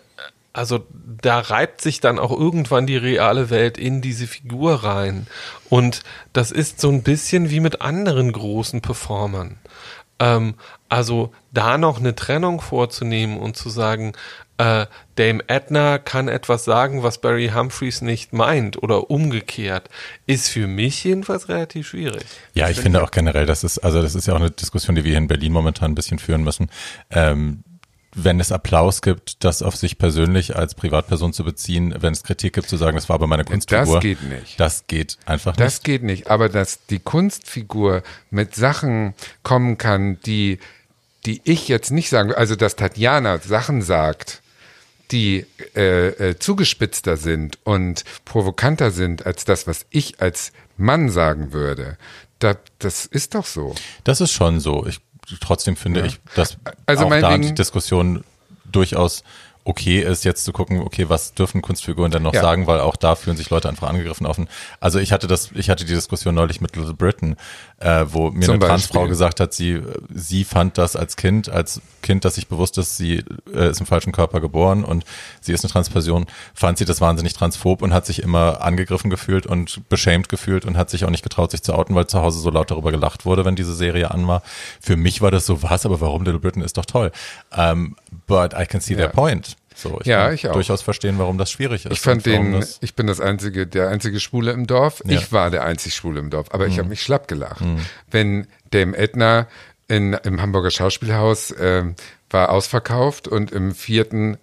[0.53, 0.85] also
[1.21, 5.27] da reibt sich dann auch irgendwann die reale Welt in diese Figur rein.
[5.69, 9.57] Und das ist so ein bisschen wie mit anderen großen Performern.
[10.19, 10.53] Ähm,
[10.87, 14.13] also da noch eine Trennung vorzunehmen und zu sagen,
[14.57, 14.85] äh,
[15.15, 19.89] Dame Edna kann etwas sagen, was Barry Humphreys nicht meint oder umgekehrt,
[20.25, 22.23] ist für mich jedenfalls relativ schwierig.
[22.53, 25.03] Ja, ich finde auch generell, das ist, also das ist ja auch eine Diskussion, die
[25.03, 26.69] wir hier in Berlin momentan ein bisschen führen müssen.
[27.09, 27.64] Ähm,
[28.15, 32.53] wenn es Applaus gibt, das auf sich persönlich als Privatperson zu beziehen, wenn es Kritik
[32.53, 33.95] gibt, zu sagen, das war aber meine Kunstfigur.
[33.95, 34.59] Das geht nicht.
[34.59, 35.83] Das geht einfach Das nicht.
[35.83, 36.31] geht nicht.
[36.31, 39.13] Aber dass die Kunstfigur mit Sachen
[39.43, 40.59] kommen kann, die,
[41.25, 44.41] die ich jetzt nicht sagen will, also dass Tatjana Sachen sagt,
[45.11, 45.45] die
[45.75, 51.97] äh, äh, zugespitzter sind und provokanter sind als das, was ich als Mann sagen würde,
[52.39, 53.75] da, das ist doch so.
[54.03, 54.85] Das ist schon so.
[54.87, 54.99] Ich,
[55.39, 58.23] trotzdem finde ich, dass Also auch da die Diskussion
[58.71, 59.23] durchaus
[59.67, 62.41] okay ist, jetzt zu gucken, okay, was dürfen Kunstfiguren denn noch Ja.
[62.41, 64.47] sagen, weil auch da fühlen sich Leute einfach angegriffen offen.
[64.79, 67.35] Also ich hatte das, ich hatte die Diskussion neulich mit Little Britain,
[67.79, 69.09] äh, wo mir Zum eine Transfrau Beispiel.
[69.09, 69.81] gesagt hat, sie,
[70.13, 73.23] sie fand das als Kind, als Kind, das sich bewusst ist, sie
[73.53, 75.03] äh, ist im falschen Körper geboren und
[75.41, 79.45] sie ist eine Transperson, fand sie das wahnsinnig transphob und hat sich immer angegriffen gefühlt
[79.45, 82.39] und beschämt gefühlt und hat sich auch nicht getraut, sich zu outen, weil zu Hause
[82.39, 84.41] so laut darüber gelacht wurde, wenn diese Serie an war.
[84.79, 87.11] Für mich war das so, was, aber warum Little Britain ist doch toll.
[87.55, 87.95] Um,
[88.27, 88.99] but I can see Ja.
[88.99, 89.57] their point.
[89.75, 90.53] So, ich Ja, kann ich auch.
[90.53, 91.91] durchaus verstehen, warum das schwierig ist.
[91.91, 95.01] Ich fand den, ich bin das einzige, der einzige Schwule im Dorf.
[95.05, 95.17] Ja.
[95.19, 96.79] Ich war der einzig Schwule im Dorf, aber ich Mhm.
[96.79, 97.61] habe mich schlapp gelacht.
[98.09, 99.47] Wenn Dame Edna
[99.87, 101.95] in, im Hamburger Schauspielhaus ähm,
[102.29, 104.37] war ausverkauft und im vierten,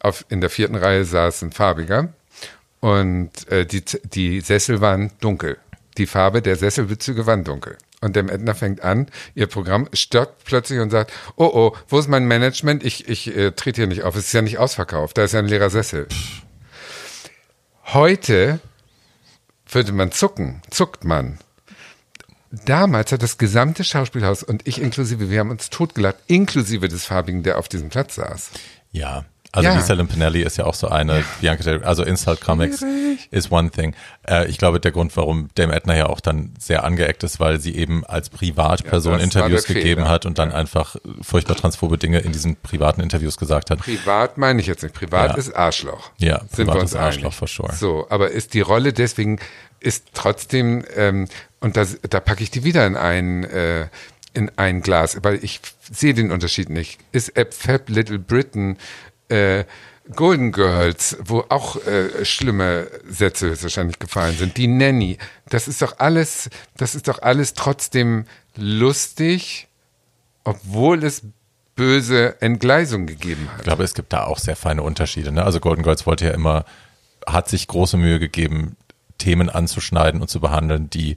[0.00, 2.08] auf, in der vierten Reihe saß ein Farbiger
[2.80, 5.58] und äh, die, die Sessel waren dunkel.
[5.98, 7.76] Die Farbe der Sesselbezüge waren dunkel.
[8.02, 12.08] Und dem Edna fängt an, ihr Programm stört plötzlich und sagt, oh oh, wo ist
[12.08, 12.82] mein Management?
[12.82, 15.40] Ich, ich äh, trete hier nicht auf, es ist ja nicht ausverkauft, da ist ja
[15.40, 16.08] ein leerer Sessel.
[17.84, 18.60] Heute
[19.68, 21.38] würde man zucken, zuckt man.
[22.50, 27.42] Damals hat das gesamte Schauspielhaus und ich inklusive, wir haben uns totgelacht, inklusive des Farbigen,
[27.42, 28.50] der auf diesem Platz saß.
[28.92, 29.24] Ja.
[29.52, 29.74] Also Ja.
[29.74, 32.84] Lisa Limpanelli ist ja auch so eine, Bianca Del, also Insult Comics
[33.32, 33.94] is one thing.
[34.28, 37.58] Äh, ich glaube, der Grund, warum Dame Edna ja auch dann sehr angeeckt ist, weil
[37.60, 40.08] sie eben als Privatperson Ja, das Interviews gegeben Fehler.
[40.08, 43.80] hat und dann einfach furchtbar transphobe Dinge in diesen privaten Interviews gesagt hat.
[43.80, 44.94] Privat meine ich jetzt nicht.
[44.94, 45.36] Privat Ja.
[45.36, 46.10] ist Arschloch.
[46.18, 47.34] Ja, sind privat wir uns ist Arschloch, einig.
[47.34, 47.72] for sure.
[47.74, 49.40] So, aber ist die Rolle deswegen
[49.80, 51.26] ist trotzdem ähm,
[51.60, 53.88] und da, da packe ich die wieder in ein äh,
[54.32, 57.00] in ein Glas, weil ich sehe den Unterschied nicht.
[57.10, 58.76] Ist App Fab Little Britain
[59.30, 59.64] äh,
[60.14, 64.56] Golden Girls, wo auch äh, schlimme Sätze wahrscheinlich gefallen sind.
[64.56, 65.18] Die Nanny,
[65.48, 68.24] das ist doch alles, das ist doch alles trotzdem
[68.56, 69.68] lustig,
[70.44, 71.22] obwohl es
[71.76, 73.58] böse Entgleisung gegeben hat.
[73.58, 75.32] Ich glaube, es gibt da auch sehr feine Unterschiede.
[75.32, 75.44] Ne?
[75.44, 76.64] Also Golden Girls wollte ja immer,
[77.26, 78.76] hat sich große Mühe gegeben,
[79.18, 81.16] Themen anzuschneiden und zu behandeln, die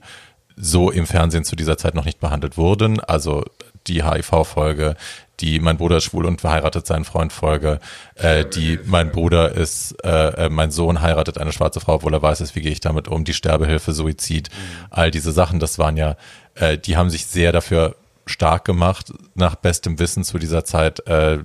[0.56, 3.00] so im Fernsehen zu dieser Zeit noch nicht behandelt wurden.
[3.00, 3.44] Also
[3.86, 4.96] die HIV-Folge,
[5.40, 7.80] die mein Bruder ist schwul und verheiratet seinen Freund Folge,
[8.14, 12.22] äh, die mein Bruder ist, äh, äh, mein Sohn heiratet eine schwarze Frau, obwohl er
[12.22, 14.50] weiß ist, wie gehe ich damit um, die Sterbehilfe, Suizid,
[14.90, 16.16] all diese Sachen, das waren ja,
[16.54, 21.38] äh, die haben sich sehr dafür stark gemacht, nach bestem Wissen zu dieser Zeit, äh,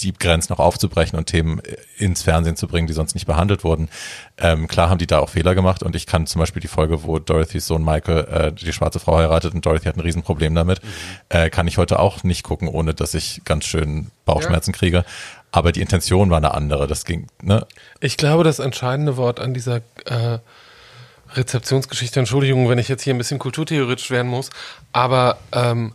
[0.00, 1.60] die Grenzen noch aufzubrechen und Themen
[1.96, 3.88] ins Fernsehen zu bringen, die sonst nicht behandelt wurden.
[4.38, 7.04] Ähm, klar haben die da auch Fehler gemacht und ich kann zum Beispiel die Folge,
[7.04, 10.80] wo Dorothys Sohn Michael äh, die schwarze Frau heiratet und Dorothy hat ein Riesenproblem damit,
[11.28, 15.04] äh, kann ich heute auch nicht gucken, ohne dass ich ganz schön Bauchschmerzen kriege.
[15.50, 16.86] Aber die Intention war eine andere.
[16.86, 17.66] Das ging, ne?
[18.00, 20.38] Ich glaube, das entscheidende Wort an dieser äh,
[21.34, 24.50] Rezeptionsgeschichte, Entschuldigung, wenn ich jetzt hier ein bisschen kulturtheoretisch werden muss,
[24.92, 25.94] aber ähm,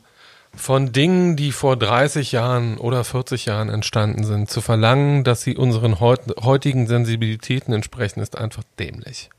[0.55, 5.57] von Dingen, die vor 30 Jahren oder 40 Jahren entstanden sind, zu verlangen, dass sie
[5.57, 9.29] unseren heut, heutigen Sensibilitäten entsprechen, ist einfach dämlich.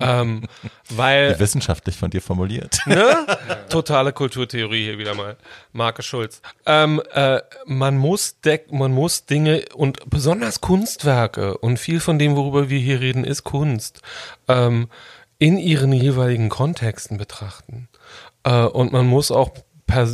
[0.00, 0.44] ähm,
[0.90, 2.78] weil Wissenschaftlich von dir formuliert.
[2.86, 3.26] ne?
[3.68, 5.36] Totale Kulturtheorie hier wieder mal.
[5.72, 6.40] Marke Schulz.
[6.66, 12.36] Ähm, äh, man muss deck, man muss Dinge und besonders Kunstwerke und viel von dem,
[12.36, 14.00] worüber wir hier reden, ist Kunst,
[14.48, 14.88] ähm,
[15.38, 17.88] in ihren jeweiligen Kontexten betrachten.
[18.44, 19.50] Äh, und man muss auch,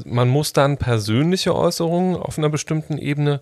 [0.05, 3.41] man muss dann persönliche Äußerungen auf einer bestimmten Ebene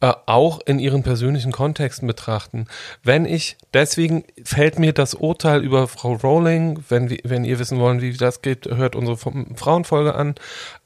[0.00, 2.66] äh, auch in ihren persönlichen Kontexten betrachten.
[3.02, 8.02] Wenn ich, deswegen fällt mir das Urteil über Frau Rowling, wenn, wenn ihr wissen wollen,
[8.02, 10.34] wie das geht, hört unsere Frauenfolge an,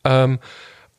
[0.05, 0.39] ähm,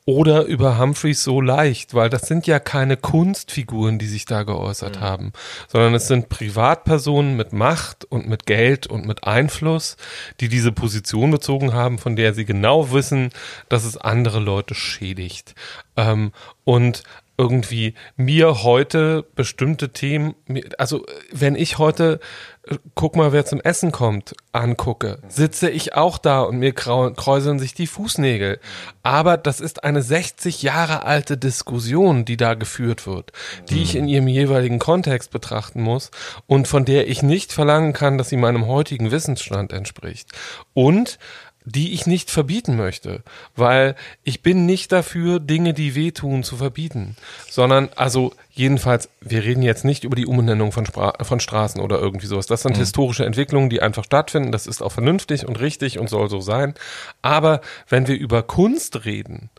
[0.05, 4.97] oder über Humphreys so leicht, weil das sind ja keine Kunstfiguren, die sich da geäußert
[4.97, 5.01] mhm.
[5.01, 5.33] haben,
[5.67, 9.97] sondern es sind Privatpersonen mit Macht und mit Geld und mit Einfluss,
[10.39, 13.29] die diese Position bezogen haben, von der sie genau wissen,
[13.69, 15.53] dass es andere Leute schädigt.
[15.95, 16.31] Ähm,
[16.63, 17.03] und
[17.41, 20.35] irgendwie mir heute bestimmte Themen,
[20.77, 22.19] also wenn ich heute
[22.67, 27.57] äh, guck mal, wer zum Essen kommt, angucke, sitze ich auch da und mir kräuseln
[27.57, 28.59] sich die Fußnägel.
[29.01, 33.31] Aber das ist eine 60 Jahre alte Diskussion, die da geführt wird,
[33.69, 36.11] die ich in ihrem jeweiligen Kontext betrachten muss
[36.45, 40.29] und von der ich nicht verlangen kann, dass sie meinem heutigen Wissensstand entspricht.
[40.73, 41.17] Und
[41.65, 43.21] die ich nicht verbieten möchte,
[43.55, 47.15] weil ich bin nicht dafür, Dinge, die wehtun, zu verbieten,
[47.49, 51.99] sondern also jedenfalls, wir reden jetzt nicht über die Umbenennung von, Spra von Straßen oder
[51.99, 52.47] irgendwie sowas.
[52.47, 52.79] Das sind mhm.
[52.79, 54.51] historische Entwicklungen, die einfach stattfinden.
[54.51, 56.73] Das ist auch vernünftig und richtig und soll so sein.
[57.21, 59.49] Aber wenn wir über Kunst reden,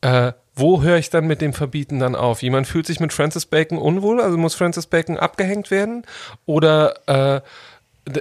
[0.00, 2.42] äh, wo höre ich dann mit dem Verbieten dann auf?
[2.42, 6.04] Jemand fühlt sich mit Francis Bacon unwohl, also muss Francis Bacon abgehängt werden?
[6.44, 8.20] Oder äh,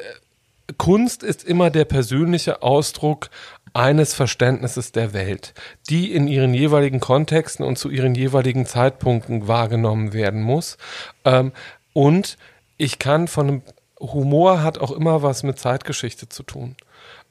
[0.77, 3.29] Kunst ist immer der persönliche Ausdruck
[3.73, 5.53] eines Verständnisses der Welt,
[5.89, 10.77] die in ihren jeweiligen Kontexten und zu ihren jeweiligen Zeitpunkten wahrgenommen werden muss.
[11.23, 11.51] Ähm,
[11.93, 12.37] und
[12.77, 13.61] ich kann von einem
[13.99, 16.75] Humor hat auch immer was mit Zeitgeschichte zu tun.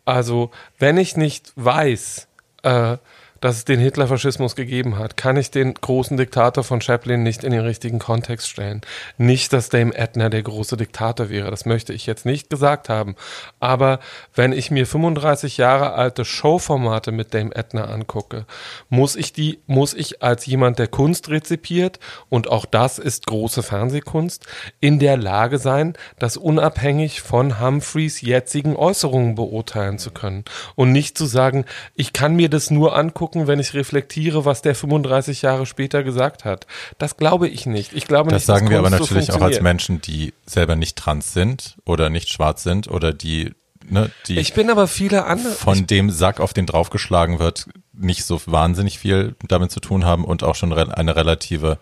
[0.05, 2.29] Also wenn ich nicht weiß,
[2.63, 2.97] äh,
[3.41, 7.53] dass es den Hitlerfaschismus gegeben hat, kann ich den großen Diktator von Chaplin nicht in
[7.53, 8.83] den richtigen Kontext stellen.
[9.19, 13.17] Nicht, dass Dame Edna der große Diktator wäre, das möchte ich jetzt nicht gesagt haben.
[13.59, 14.01] Aber
[14.35, 18.45] wenn ich mir 35 Jahre alte Showformate mit Dame Edna angucke,
[18.89, 23.63] muss ich die, muss ich als jemand, der Kunst rezipiert, und auch das ist große
[23.63, 24.47] Fernsehkunst,
[24.81, 30.45] in der Lage sein, das unabhängig von Humphreys jetzigen Äußerungen beurteilen zu können.
[30.75, 31.65] Und nicht zu sagen,
[31.95, 36.03] ich kann mir das nur angucken, angucken, wenn ich reflektiere, was der 35 Jahre später
[36.03, 36.67] gesagt hat.
[36.99, 37.93] Das glaube ich nicht.
[37.93, 40.97] Ich glaube das nicht, sagen wir aber natürlich so auch als Menschen, die selber nicht
[40.97, 43.53] trans sind oder nicht schwarz sind oder die
[43.89, 45.53] Ne, die ich bin aber viele andere.
[45.53, 50.25] Von dem Sack, auf den draufgeschlagen wird, nicht so wahnsinnig viel damit zu tun haben
[50.25, 51.79] und auch schon eine relative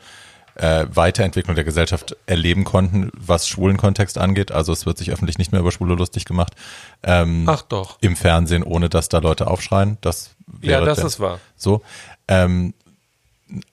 [0.59, 4.52] äh, Weiterentwicklung der Gesellschaft erleben konnten, was schwulen Kontext angeht.
[4.52, 6.54] Also es wird sich öffentlich nicht mehr über Schwule lustig gemacht.
[7.02, 7.98] Ähm, Ach doch.
[8.00, 9.98] Im Fernsehen, ohne dass da Leute aufschreien.
[10.00, 11.38] Das ja, das ist wahr.
[11.56, 11.82] So.
[12.26, 12.74] Ähm,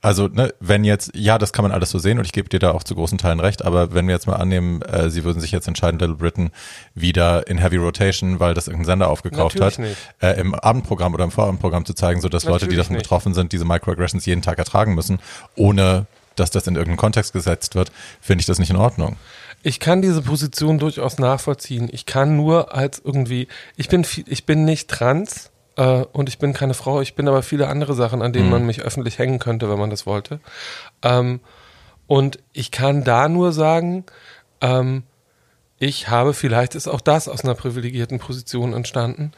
[0.01, 2.59] also, ne, wenn jetzt, ja, das kann man alles so sehen und ich gebe dir
[2.59, 5.41] da auch zu großen Teilen recht, aber wenn wir jetzt mal annehmen, äh, sie würden
[5.41, 6.51] sich jetzt entscheiden, Little Britain
[6.93, 11.25] wieder in Heavy Rotation, weil das irgendein Sender aufgekauft Natürlich hat, äh, im Abendprogramm oder
[11.25, 13.03] im Vorabendprogramm zu zeigen, so dass Leute, die davon nicht.
[13.03, 15.19] betroffen sind, diese Microaggressions jeden Tag ertragen müssen,
[15.55, 19.17] ohne dass das in irgendeinen Kontext gesetzt wird, finde ich das nicht in Ordnung.
[19.63, 21.89] Ich kann diese Position durchaus nachvollziehen.
[21.91, 26.53] Ich kann nur als irgendwie, ich bin, ich bin nicht trans, äh, und ich bin
[26.53, 28.51] keine Frau, ich bin aber viele andere Sachen, an denen mhm.
[28.51, 30.39] man mich öffentlich hängen könnte, wenn man das wollte.
[31.01, 31.39] Ähm,
[32.07, 34.05] und ich kann da nur sagen,
[34.61, 35.03] ähm,
[35.77, 39.31] ich habe, vielleicht ist auch das aus einer privilegierten Position entstanden,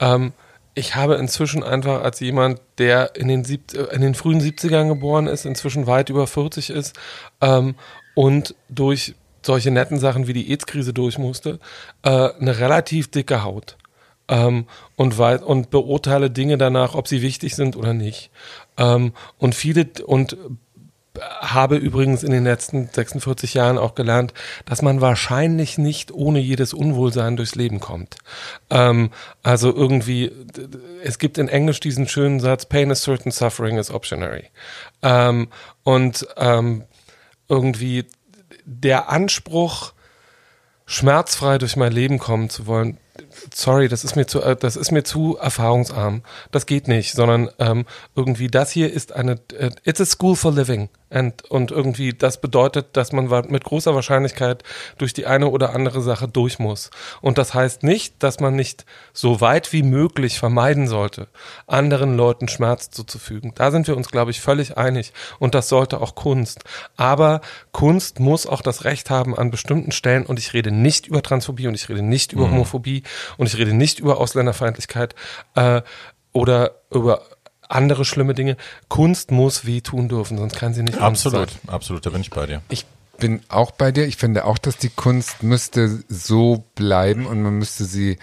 [0.00, 0.32] ähm,
[0.74, 5.26] ich habe inzwischen einfach als jemand, der in den, sieb in den frühen 70ern geboren
[5.26, 6.98] ist, inzwischen weit über 40 ist
[7.40, 7.76] ähm,
[8.14, 11.60] und durch solche netten Sachen wie die AIDS-Krise durch musste,
[12.02, 13.76] äh, eine relativ dicke Haut
[14.28, 14.66] ähm,
[14.96, 18.30] und, und beurteile Dinge danach, ob sie wichtig sind oder nicht.
[18.76, 20.36] Ähm, und viele und
[21.20, 24.34] habe übrigens in den letzten 46 Jahren auch gelernt,
[24.64, 28.16] dass man wahrscheinlich nicht ohne jedes Unwohlsein durchs Leben kommt.
[28.70, 29.10] Ähm,
[29.42, 30.32] also irgendwie,
[31.02, 34.50] es gibt in Englisch diesen schönen Satz, Pain is certain, suffering is optionary.
[35.02, 35.48] Ähm,
[35.84, 36.84] und ähm,
[37.48, 38.06] irgendwie
[38.64, 39.92] der Anspruch,
[40.86, 42.98] schmerzfrei durch mein Leben kommen zu wollen,
[43.52, 46.22] sorry, das ist mir zu, äh, das ist mir zu erfahrungsarm.
[46.50, 50.52] Das geht nicht, sondern ähm, irgendwie das hier ist eine, äh, it's a school for
[50.52, 50.88] living.
[51.10, 54.64] And, und irgendwie das bedeutet, dass man mit großer Wahrscheinlichkeit
[54.98, 56.90] durch die eine oder andere Sache durch muss.
[57.20, 61.28] Und das heißt nicht, dass man nicht so weit wie möglich vermeiden sollte,
[61.68, 63.52] anderen Leuten Schmerz zuzufügen.
[63.54, 65.12] Da sind wir uns, glaube ich, völlig einig.
[65.38, 66.64] Und das sollte auch Kunst.
[66.96, 71.22] Aber Kunst muss auch das Recht haben an bestimmten Stellen, und ich rede nicht über
[71.22, 72.54] Transphobie und ich rede nicht über mhm.
[72.54, 73.03] Homophobie
[73.36, 75.14] und ich rede nicht über Ausländerfeindlichkeit
[75.54, 75.82] äh,
[76.32, 77.22] oder über
[77.68, 78.56] andere schlimme Dinge.
[78.88, 81.58] Kunst muss wehtun dürfen, sonst kann sie nicht Absolut, sein.
[81.68, 82.62] absolut, da bin ich bei dir.
[82.68, 82.86] Ich
[83.18, 84.06] bin auch bei dir.
[84.06, 88.18] Ich finde auch, dass die Kunst müsste so bleiben und man müsste sie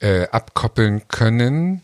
[0.00, 1.82] äh, abkoppeln können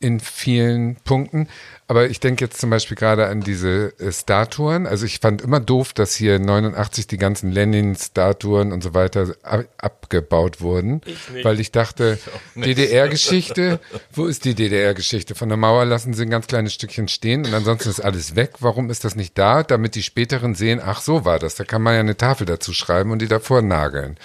[0.00, 1.48] in vielen Punkten.
[1.86, 4.86] Aber ich denke jetzt zum Beispiel gerade an diese äh, Statuen.
[4.86, 9.66] Also ich fand immer doof, dass hier 89 die ganzen Lenin-Statuen und so weiter ab
[10.04, 11.00] abgebaut wurden.
[11.04, 12.18] Ich weil ich dachte,
[12.54, 13.80] DDR-Geschichte,
[14.12, 15.34] wo ist die DDR-Geschichte?
[15.34, 18.52] Von der Mauer lassen sie ein ganz kleines Stückchen stehen und ansonsten ist alles weg.
[18.60, 19.62] Warum ist das nicht da?
[19.62, 21.54] Damit die späteren sehen, ach so war das.
[21.54, 24.16] Da kann man ja eine Tafel dazu schreiben und die davor nageln.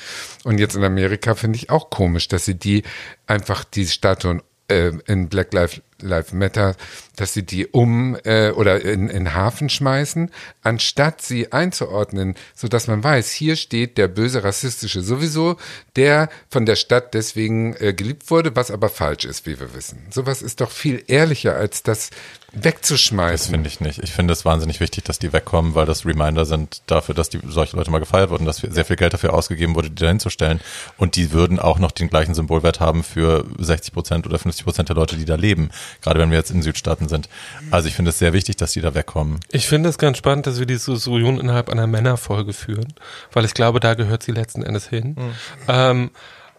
[0.44, 2.84] Und jetzt in Amerika finde ich auch komisch, dass sie die
[3.26, 6.76] einfach die Statuen äh, in Black Lives Life Matter,
[7.16, 10.32] dass sie die um äh, oder in, in Hafen schmeißen,
[10.64, 15.58] anstatt sie einzuordnen, so dass man weiß, hier steht der böse rassistische sowieso,
[15.96, 20.08] der von der Stadt deswegen äh, geliebt wurde, was aber falsch ist, wie wir wissen.
[20.10, 22.10] Sowas ist doch viel ehrlicher, als das
[22.54, 23.32] wegzuschmeißen.
[23.32, 24.00] Das finde ich nicht.
[24.04, 27.40] Ich finde es wahnsinnig wichtig, dass die wegkommen, weil das Reminder sind dafür, dass die
[27.48, 30.60] solche Leute mal gefeiert wurden, dass sehr viel Geld dafür ausgegeben wurde, die da hinzustellen.
[30.98, 34.90] Und die würden auch noch den gleichen Symbolwert haben für 60 Prozent oder 50 Prozent
[34.90, 35.70] der Leute, die da leben.
[36.02, 37.30] Gerade wenn wir jetzt in Südstaaten sind.
[37.72, 39.40] Also ich finde es sehr wichtig, dass die da wegkommen.
[39.52, 42.94] Ich finde es ganz spannend, dass wir diese Diskussion innerhalb einer Männerfolge führen,
[43.32, 45.16] weil ich glaube, da gehört sie letzten Endes hin.
[45.18, 45.34] Mhm.
[45.68, 46.12] Ähm,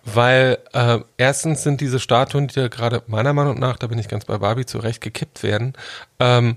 [0.05, 4.09] weil äh, erstens sind diese Statuen, die da gerade meiner Meinung nach, da bin ich
[4.09, 5.75] ganz bei Barbie, zurecht gekippt werden,
[6.19, 6.57] ähm,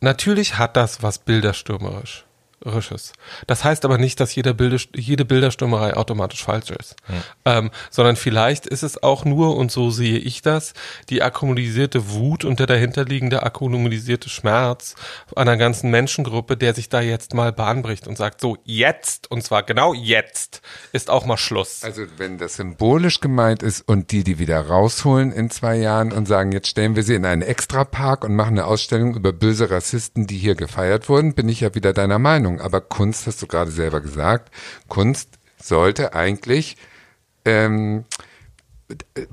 [0.00, 2.24] natürlich hat das was bilderstürmerisch.
[2.64, 3.12] Risches.
[3.46, 7.14] Das heißt aber nicht, dass jede, Bilder, jede Bilderstürmerei automatisch falsch ist, hm.
[7.44, 10.74] ähm, sondern vielleicht ist es auch nur, und so sehe ich das,
[11.10, 14.94] die akkumulierte Wut und der dahinterliegende akkumulierte Schmerz
[15.36, 19.42] einer ganzen Menschengruppe, der sich da jetzt mal Bahn bricht und sagt, so jetzt, und
[19.42, 20.62] zwar genau jetzt,
[20.92, 21.84] ist auch mal Schluss.
[21.84, 26.26] Also wenn das symbolisch gemeint ist und die, die wieder rausholen in zwei Jahren und
[26.26, 30.26] sagen, jetzt stellen wir sie in einen Extrapark und machen eine Ausstellung über böse Rassisten,
[30.26, 32.53] die hier gefeiert wurden, bin ich ja wieder deiner Meinung.
[32.54, 34.50] Meinung, aber Kunst, hast du gerade selber gesagt,
[34.88, 36.76] Kunst sollte eigentlich
[37.44, 38.04] ähm,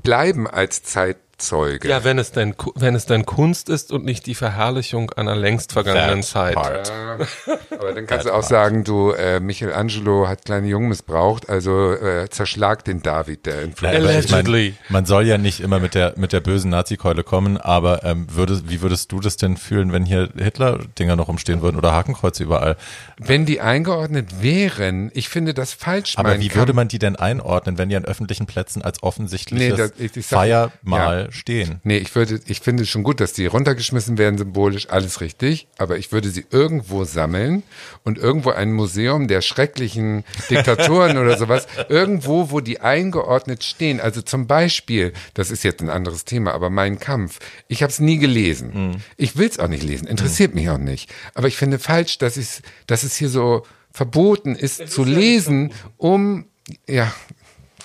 [0.02, 1.90] bleiben als Zeit, Werkzeuge.
[1.90, 5.74] Ja, wenn es denn, wenn es denn Kunst ist und nicht die Verherrlichung einer längst
[5.74, 6.56] vergangenen That Zeit.
[6.58, 7.26] Äh,
[7.78, 8.46] aber dann kannst That du auch part.
[8.46, 14.68] sagen, du, äh, Michelangelo hat kleine Jungen missbraucht, also äh, zerschlag den David, der Allegedly.
[14.68, 18.04] Ich mein, man soll ja nicht immer mit der, mit der bösen Nazi-Keule kommen, aber
[18.04, 21.92] ähm, würde, wie würdest du das denn fühlen, wenn hier Hitler-Dinger noch umstehen würden oder
[21.92, 22.78] Hakenkreuze überall?
[23.18, 26.14] Wenn die eingeordnet wären, ich finde das falsch.
[26.18, 29.78] Aber wie würde man die denn einordnen, wenn die an öffentlichen Plätzen als offensichtliches nee,
[29.78, 31.80] das, ich, ich sag, Feiermal ja stehen.
[31.84, 35.68] Nee, ich würde, ich finde schon gut, dass die runtergeschmissen werden, symbolisch, alles richtig.
[35.78, 37.64] Aber ich würde sie irgendwo sammeln
[38.04, 44.00] und irgendwo ein Museum der schrecklichen Diktatoren oder sowas, irgendwo, wo die eingeordnet stehen.
[44.00, 47.40] Also zum Beispiel, das ist jetzt ein anderes Thema, aber mein Kampf.
[47.68, 48.72] Ich habe es nie gelesen.
[48.74, 48.96] Mhm.
[49.18, 50.62] Ich will es auch nicht lesen, interessiert mhm.
[50.62, 51.12] mich auch nicht.
[51.34, 55.74] Aber ich finde falsch, dass, dass es hier so verboten ist, es zu ist lesen,
[55.98, 56.46] um
[56.88, 57.12] ja,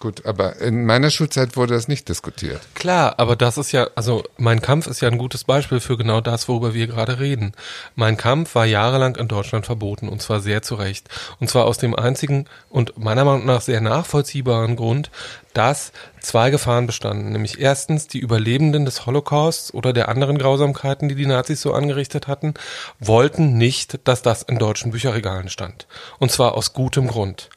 [0.06, 2.60] Gut, aber in meiner Schulzeit wurde das nicht diskutiert.
[2.74, 6.20] Klar, aber das ist ja, also mein Kampf ist ja ein gutes Beispiel für genau
[6.20, 7.54] das, worüber wir gerade reden.
[7.96, 11.08] Mein Kampf war jahrelang in Deutschland verboten und zwar sehr zu Recht.
[11.40, 15.10] Und zwar aus dem einzigen und meiner Meinung nach sehr nachvollziehbaren Grund,
[15.56, 17.32] dass zwei Gefahren bestanden.
[17.32, 22.28] Nämlich erstens die Überlebenden des Holocausts oder der anderen Grausamkeiten, die die Nazis so angerichtet
[22.28, 22.54] hatten,
[23.00, 25.86] wollten nicht, dass das in deutschen Bücherregalen stand.
[26.18, 27.48] Und zwar aus gutem Grund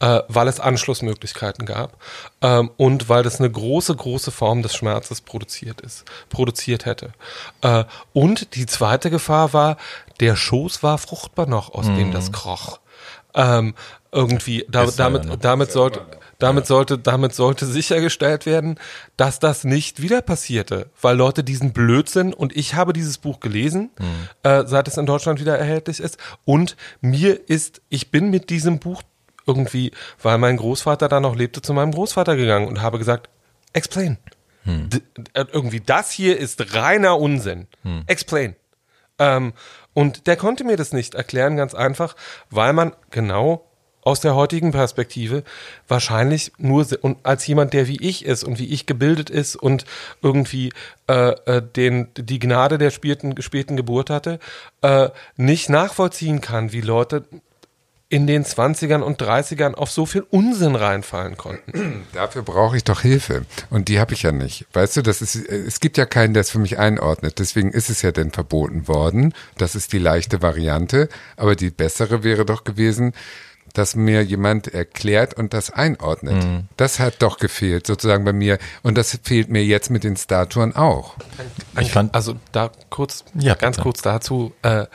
[0.00, 1.96] äh, weil es Anschlussmöglichkeiten gab
[2.40, 7.12] ähm, und weil das eine große, große Form des Schmerzes produziert ist, produziert hätte.
[7.62, 9.76] Äh, und die zweite Gefahr war,
[10.20, 11.96] der Schoß war fruchtbar noch, aus mhm.
[11.96, 12.80] dem das kroch.
[13.34, 13.74] Ähm,
[14.10, 16.00] irgendwie, da, damit, damit sollte,
[16.38, 18.78] damit sollte, damit sollte sichergestellt werden,
[19.16, 23.90] dass das nicht wieder passierte, weil Leute diesen Blödsinn und ich habe dieses Buch gelesen,
[23.98, 24.28] mhm.
[24.48, 28.78] äh, seit es in Deutschland wieder erhältlich ist und mir ist, ich bin mit diesem
[28.78, 29.02] Buch
[29.46, 29.90] irgendwie,
[30.22, 33.28] weil mein Großvater da noch lebte, zu meinem Großvater gegangen und habe gesagt,
[33.72, 34.18] explain.
[34.62, 34.90] Hm.
[35.32, 37.66] Äh, irgendwie, das hier ist reiner Unsinn.
[37.82, 38.04] Hm.
[38.06, 38.54] Explain.
[39.18, 39.54] Ähm,
[39.94, 42.14] und der konnte mir das nicht erklären, ganz einfach,
[42.50, 43.67] weil man genau
[44.08, 45.44] aus der heutigen Perspektive
[45.86, 49.84] wahrscheinlich nur und als jemand, der wie ich ist und wie ich gebildet ist und
[50.22, 50.72] irgendwie
[51.08, 54.38] äh, äh, den die Gnade der späten, späten Geburt hatte,
[54.80, 57.24] äh, nicht nachvollziehen kann, wie Leute
[58.08, 62.06] in den 20ern und 30ern auf so viel Unsinn reinfallen konnten.
[62.14, 63.44] Dafür brauche ich doch Hilfe.
[63.68, 64.64] Und die habe ich ja nicht.
[64.72, 67.38] Weißt du, das ist, es gibt ja keinen, der es für mich einordnet.
[67.38, 69.34] Deswegen ist es ja denn verboten worden.
[69.58, 71.10] Das ist die leichte Variante.
[71.36, 73.12] Aber die bessere wäre doch gewesen,
[73.74, 76.44] dass mir jemand erklärt und das einordnet.
[76.44, 76.68] Mhm.
[76.76, 78.58] Das hat doch gefehlt, sozusagen bei mir.
[78.82, 81.14] Und das fehlt mir jetzt mit den Statuen auch.
[81.80, 83.84] Ich fand, also da kurz, ja, ganz bitte.
[83.84, 84.86] kurz dazu, äh,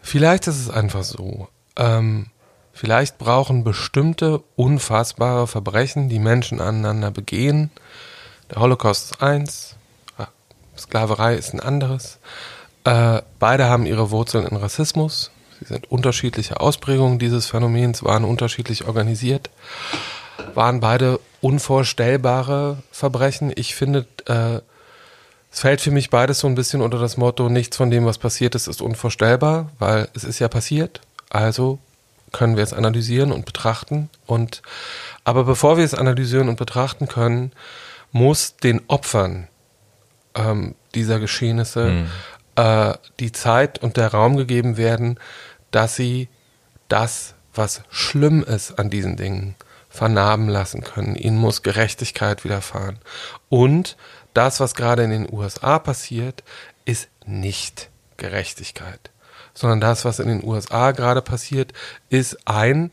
[0.00, 2.26] vielleicht ist es einfach so, ähm,
[2.72, 7.70] vielleicht brauchen bestimmte unfassbare Verbrechen, die Menschen aneinander begehen.
[8.50, 9.76] Der Holocaust ist eins,
[10.76, 12.18] Sklaverei ist ein anderes.
[12.84, 15.30] Äh, beide haben ihre Wurzeln in Rassismus.
[15.62, 19.50] Sie sind unterschiedliche Ausprägungen dieses Phänomens, waren unterschiedlich organisiert,
[20.54, 23.52] waren beide unvorstellbare Verbrechen.
[23.54, 24.60] Ich finde, äh,
[25.52, 28.18] es fällt für mich beides so ein bisschen unter das Motto, nichts von dem, was
[28.18, 31.00] passiert ist, ist unvorstellbar, weil es ist ja passiert.
[31.30, 31.78] Also
[32.32, 34.10] können wir es analysieren und betrachten.
[34.26, 34.62] Und
[35.22, 37.52] aber bevor wir es analysieren und betrachten können,
[38.10, 39.46] muss den Opfern
[40.34, 42.06] ähm, dieser Geschehnisse mhm.
[42.56, 45.18] äh, die Zeit und der Raum gegeben werden,
[45.72, 46.28] dass sie
[46.88, 49.56] das, was schlimm ist an diesen Dingen,
[49.88, 51.16] vernarben lassen können.
[51.16, 52.98] Ihnen muss Gerechtigkeit widerfahren.
[53.48, 53.96] Und
[54.32, 56.42] das, was gerade in den USA passiert,
[56.84, 59.10] ist nicht Gerechtigkeit,
[59.52, 61.72] sondern das, was in den USA gerade passiert,
[62.08, 62.92] ist ein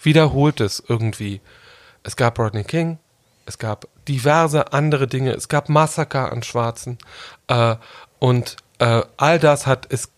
[0.00, 1.40] wiederholtes irgendwie.
[2.02, 2.98] Es gab Rodney King,
[3.44, 6.98] es gab diverse andere Dinge, es gab Massaker an Schwarzen
[7.48, 7.76] äh,
[8.18, 10.10] und äh, all das hat es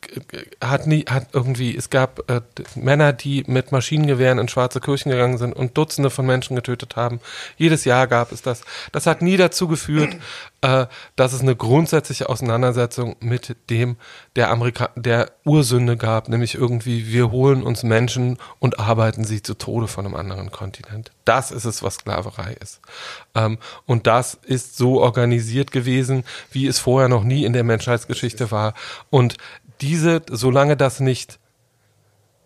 [0.63, 2.43] hat nie hat irgendwie es gab äh,
[2.75, 7.21] Männer, die mit Maschinengewehren in schwarze Kirchen gegangen sind und Dutzende von Menschen getötet haben.
[7.57, 8.63] Jedes Jahr gab es das.
[8.93, 10.17] Das hat nie dazu geführt,
[10.61, 10.87] äh,
[11.17, 13.97] dass es eine grundsätzliche Auseinandersetzung mit dem
[14.37, 19.55] der Amerika der Ursünde gab, nämlich irgendwie wir holen uns Menschen und arbeiten sie zu
[19.55, 21.11] Tode von einem anderen Kontinent.
[21.24, 22.81] Das ist es, was Sklaverei ist.
[23.35, 28.51] Ähm, und das ist so organisiert gewesen, wie es vorher noch nie in der Menschheitsgeschichte
[28.51, 28.74] war.
[29.11, 29.37] Und
[29.81, 31.41] diese, solange das nicht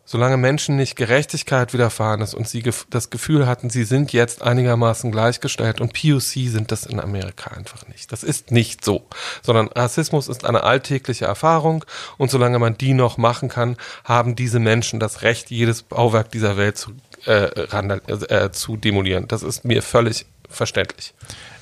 [0.05, 5.11] solange Menschen nicht Gerechtigkeit widerfahren ist und sie das Gefühl hatten, sie sind jetzt einigermaßen
[5.11, 8.13] gleichgestellt und POC sind das in Amerika einfach nicht.
[8.13, 9.07] Das ist nicht so,
[9.43, 11.85] sondern Rassismus ist eine alltägliche Erfahrung
[12.19, 16.57] und solange man die noch machen kann, haben diese Menschen das Recht, jedes Bauwerk dieser
[16.57, 16.93] Welt zu,
[17.27, 19.29] äh, äh, zu demolieren.
[19.29, 21.15] Das ist mir völlig verständlich.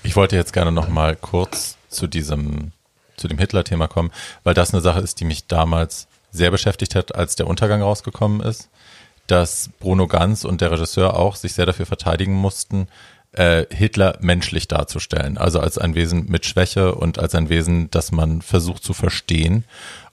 [0.03, 2.73] Ich wollte jetzt gerne noch mal kurz zu diesem
[3.17, 4.11] zu dem Hitler-Thema kommen,
[4.43, 8.41] weil das eine Sache ist, die mich damals sehr beschäftigt hat, als der Untergang rausgekommen
[8.41, 8.69] ist,
[9.27, 12.89] dass Bruno Ganz und der Regisseur auch sich sehr dafür verteidigen mussten,
[13.33, 18.13] äh, Hitler menschlich darzustellen, also als ein Wesen mit Schwäche und als ein Wesen, das
[18.13, 19.65] man versucht zu verstehen.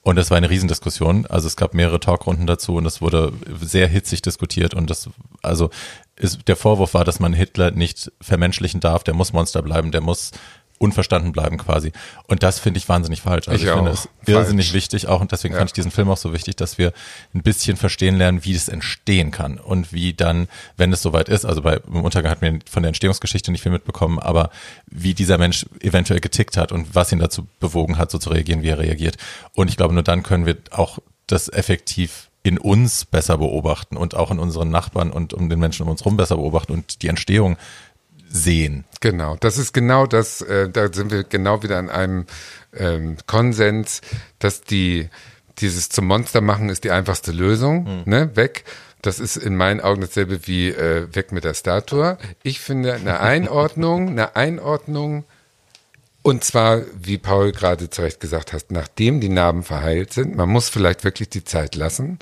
[0.01, 1.25] Und das war eine Riesendiskussion.
[1.25, 4.73] Also es gab mehrere Talkrunden dazu und es wurde sehr hitzig diskutiert.
[4.73, 5.09] Und das,
[5.41, 5.69] also
[6.15, 9.03] ist, der Vorwurf war, dass man Hitler nicht vermenschlichen darf.
[9.03, 9.91] Der muss Monster bleiben.
[9.91, 10.31] Der muss
[10.79, 11.91] unverstanden bleiben quasi.
[12.27, 13.47] Und das finde ich wahnsinnig falsch.
[13.47, 14.75] Also ich, ich finde es irrsinnig falsch.
[14.75, 15.59] wichtig auch und deswegen ja.
[15.59, 16.93] fand ich diesen Film auch so wichtig, dass wir
[17.35, 21.45] ein bisschen verstehen lernen, wie es entstehen kann und wie dann, wenn es soweit ist,
[21.45, 24.49] also bei im Untergang hat mir von der Entstehungsgeschichte nicht viel mitbekommen, aber
[24.87, 28.63] wie dieser Mensch eventuell getickt hat und was ihn dazu bewogen hat, so zu reagieren,
[28.63, 29.17] wie er reagiert.
[29.53, 34.15] Und ich glaube, nur dann können wir auch das effektiv in uns besser beobachten und
[34.15, 37.09] auch in unseren Nachbarn und um den Menschen um uns herum besser beobachten und die
[37.09, 37.57] Entstehung
[38.29, 38.85] sehen.
[39.01, 42.25] Genau, das ist genau das, äh, da sind wir genau wieder an einem
[42.75, 44.01] ähm, Konsens,
[44.39, 45.09] dass die
[45.57, 48.03] dieses zum Monster machen ist die einfachste Lösung, mhm.
[48.05, 48.63] ne, weg.
[49.01, 52.17] Das ist in meinen Augen dasselbe wie äh, weg mit der Statue.
[52.43, 55.23] Ich finde eine Einordnung, eine Einordnung
[56.21, 60.49] und zwar, wie Paul gerade zu Recht gesagt hat, nachdem die Narben verheilt sind, man
[60.49, 62.19] muss vielleicht wirklich die Zeit lassen,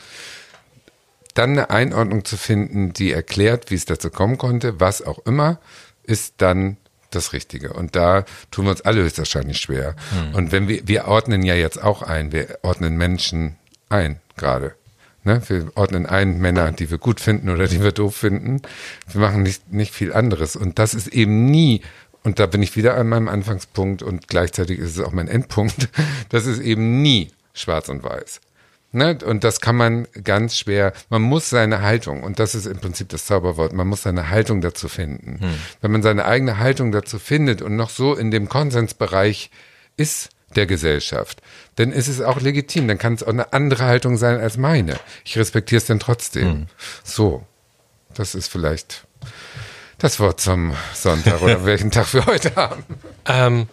[1.34, 5.60] dann eine Einordnung zu finden, die erklärt, wie es dazu kommen konnte, was auch immer,
[6.08, 6.78] ist dann
[7.12, 7.74] das Richtige.
[7.74, 9.96] Und da tun wir uns alle höchstwahrscheinlich schwer.
[10.10, 10.36] Hm.
[10.36, 13.56] Und wenn wir, wir ordnen ja jetzt auch ein, wir ordnen Menschen
[13.90, 14.74] ein, gerade.
[15.24, 15.42] Ne?
[15.48, 18.62] Wir ordnen ein Männer, die wir gut finden oder die wir doof finden.
[19.12, 20.56] Wir machen nicht, nicht viel anderes.
[20.56, 21.82] Und das ist eben nie,
[22.24, 25.90] und da bin ich wieder an meinem Anfangspunkt und gleichzeitig ist es auch mein Endpunkt,
[26.30, 28.42] das ist eben nie schwarz und weiß.
[28.92, 29.18] Ne?
[29.26, 33.10] Und das kann man ganz schwer, man muss seine Haltung, und das ist im Prinzip
[33.10, 35.40] das Zauberwort, man muss seine Haltung dazu finden.
[35.42, 35.56] Hm.
[35.82, 39.52] Wenn man seine eigene Haltung dazu findet und noch so in dem Konsensbereich
[39.98, 41.42] ist der Gesellschaft,
[41.76, 44.98] dann ist es auch legitim, dann kann es auch eine andere Haltung sein als meine.
[45.26, 46.48] Ich respektiere es dann trotzdem.
[46.48, 46.68] Hm.
[47.04, 47.46] So,
[48.14, 49.06] das ist vielleicht
[49.98, 52.84] das Wort zum Sonntag oder welchen Tag wir heute haben.
[53.26, 53.68] Ähm,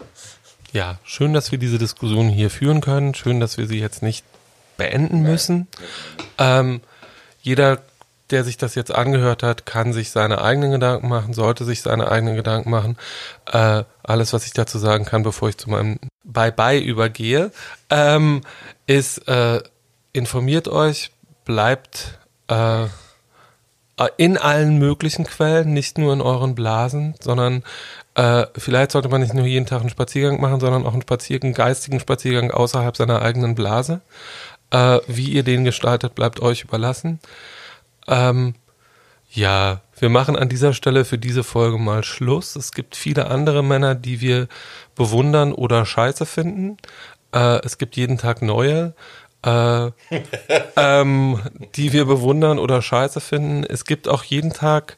[0.72, 3.14] ja, schön, dass wir diese Diskussion hier führen können.
[3.14, 4.24] Schön, dass wir sie jetzt nicht
[4.76, 5.68] beenden müssen.
[6.38, 6.80] Ähm,
[7.42, 7.78] jeder,
[8.30, 12.10] der sich das jetzt angehört hat, kann sich seine eigenen Gedanken machen, sollte sich seine
[12.10, 12.96] eigenen Gedanken machen.
[13.50, 17.52] Äh, alles, was ich dazu sagen kann, bevor ich zu meinem Bye-bye übergehe,
[17.90, 18.40] ähm,
[18.86, 19.62] ist, äh,
[20.12, 21.10] informiert euch,
[21.44, 22.18] bleibt
[22.48, 22.86] äh,
[24.16, 27.62] in allen möglichen Quellen, nicht nur in euren Blasen, sondern
[28.14, 31.52] äh, vielleicht sollte man nicht nur jeden Tag einen Spaziergang machen, sondern auch einen Spaziergang,
[31.52, 34.00] geistigen Spaziergang außerhalb seiner eigenen Blase.
[34.74, 37.20] Äh, wie ihr den gestaltet, bleibt euch überlassen.
[38.08, 38.54] Ähm,
[39.30, 42.56] Ja, wir machen an dieser Stelle für diese Folge mal Schluss.
[42.56, 44.48] Es gibt viele andere Männer, die wir
[44.96, 46.76] bewundern oder scheiße finden.
[47.32, 48.94] Äh, es gibt jeden Tag neue,
[49.44, 49.90] äh,
[50.76, 51.40] ähm,
[51.76, 53.64] die wir bewundern oder scheiße finden.
[53.64, 54.96] Es gibt auch jeden Tag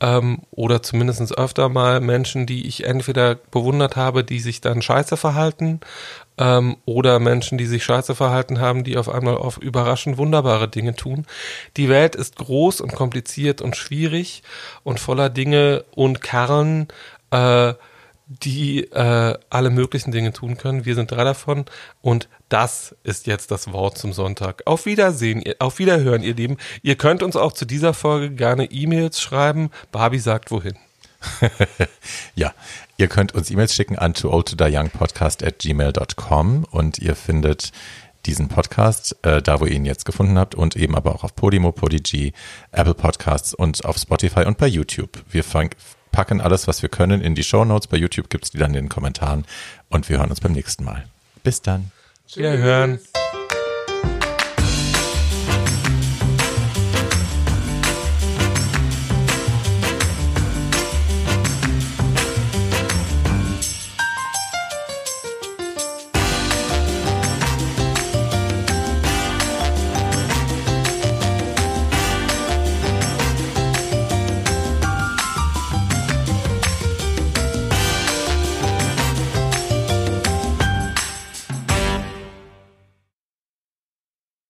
[0.00, 5.16] ähm, oder zumindest öfter mal Menschen, die ich entweder bewundert habe, die sich dann scheiße
[5.16, 5.80] verhalten
[6.38, 10.94] ähm, oder Menschen, die sich scheiße verhalten haben, die auf einmal auf überraschend wunderbare Dinge
[10.94, 11.26] tun.
[11.76, 14.42] Die Welt ist groß und kompliziert und schwierig
[14.84, 16.88] und voller Dinge und Kerlen,
[17.30, 17.74] äh,
[18.26, 20.84] die äh, alle möglichen Dinge tun können.
[20.84, 21.64] Wir sind drei davon
[22.02, 24.62] und das ist jetzt das Wort zum Sonntag.
[24.66, 26.56] Auf Wiedersehen, auf Wiederhören, ihr Lieben.
[26.82, 29.70] Ihr könnt uns auch zu dieser Folge gerne E-Mails schreiben.
[29.92, 30.76] Barbie sagt wohin.
[32.34, 32.52] ja,
[32.96, 37.72] ihr könnt uns E-Mails schicken an tooldtodyyoungpodcast at gmail.com und ihr findet
[38.26, 41.34] diesen Podcast, äh, da wo ihr ihn jetzt gefunden habt und eben aber auch auf
[41.36, 42.32] Podimo, Podigy,
[42.72, 45.22] Apple Podcasts und auf Spotify und bei YouTube.
[45.30, 45.70] Wir fang,
[46.16, 47.88] packen alles, was wir können, in die Show Notes.
[47.88, 49.44] Bei YouTube gibt's die dann in den Kommentaren
[49.90, 51.04] und wir hören uns beim nächsten Mal.
[51.42, 51.90] Bis dann.
[52.34, 52.98] Wir hören.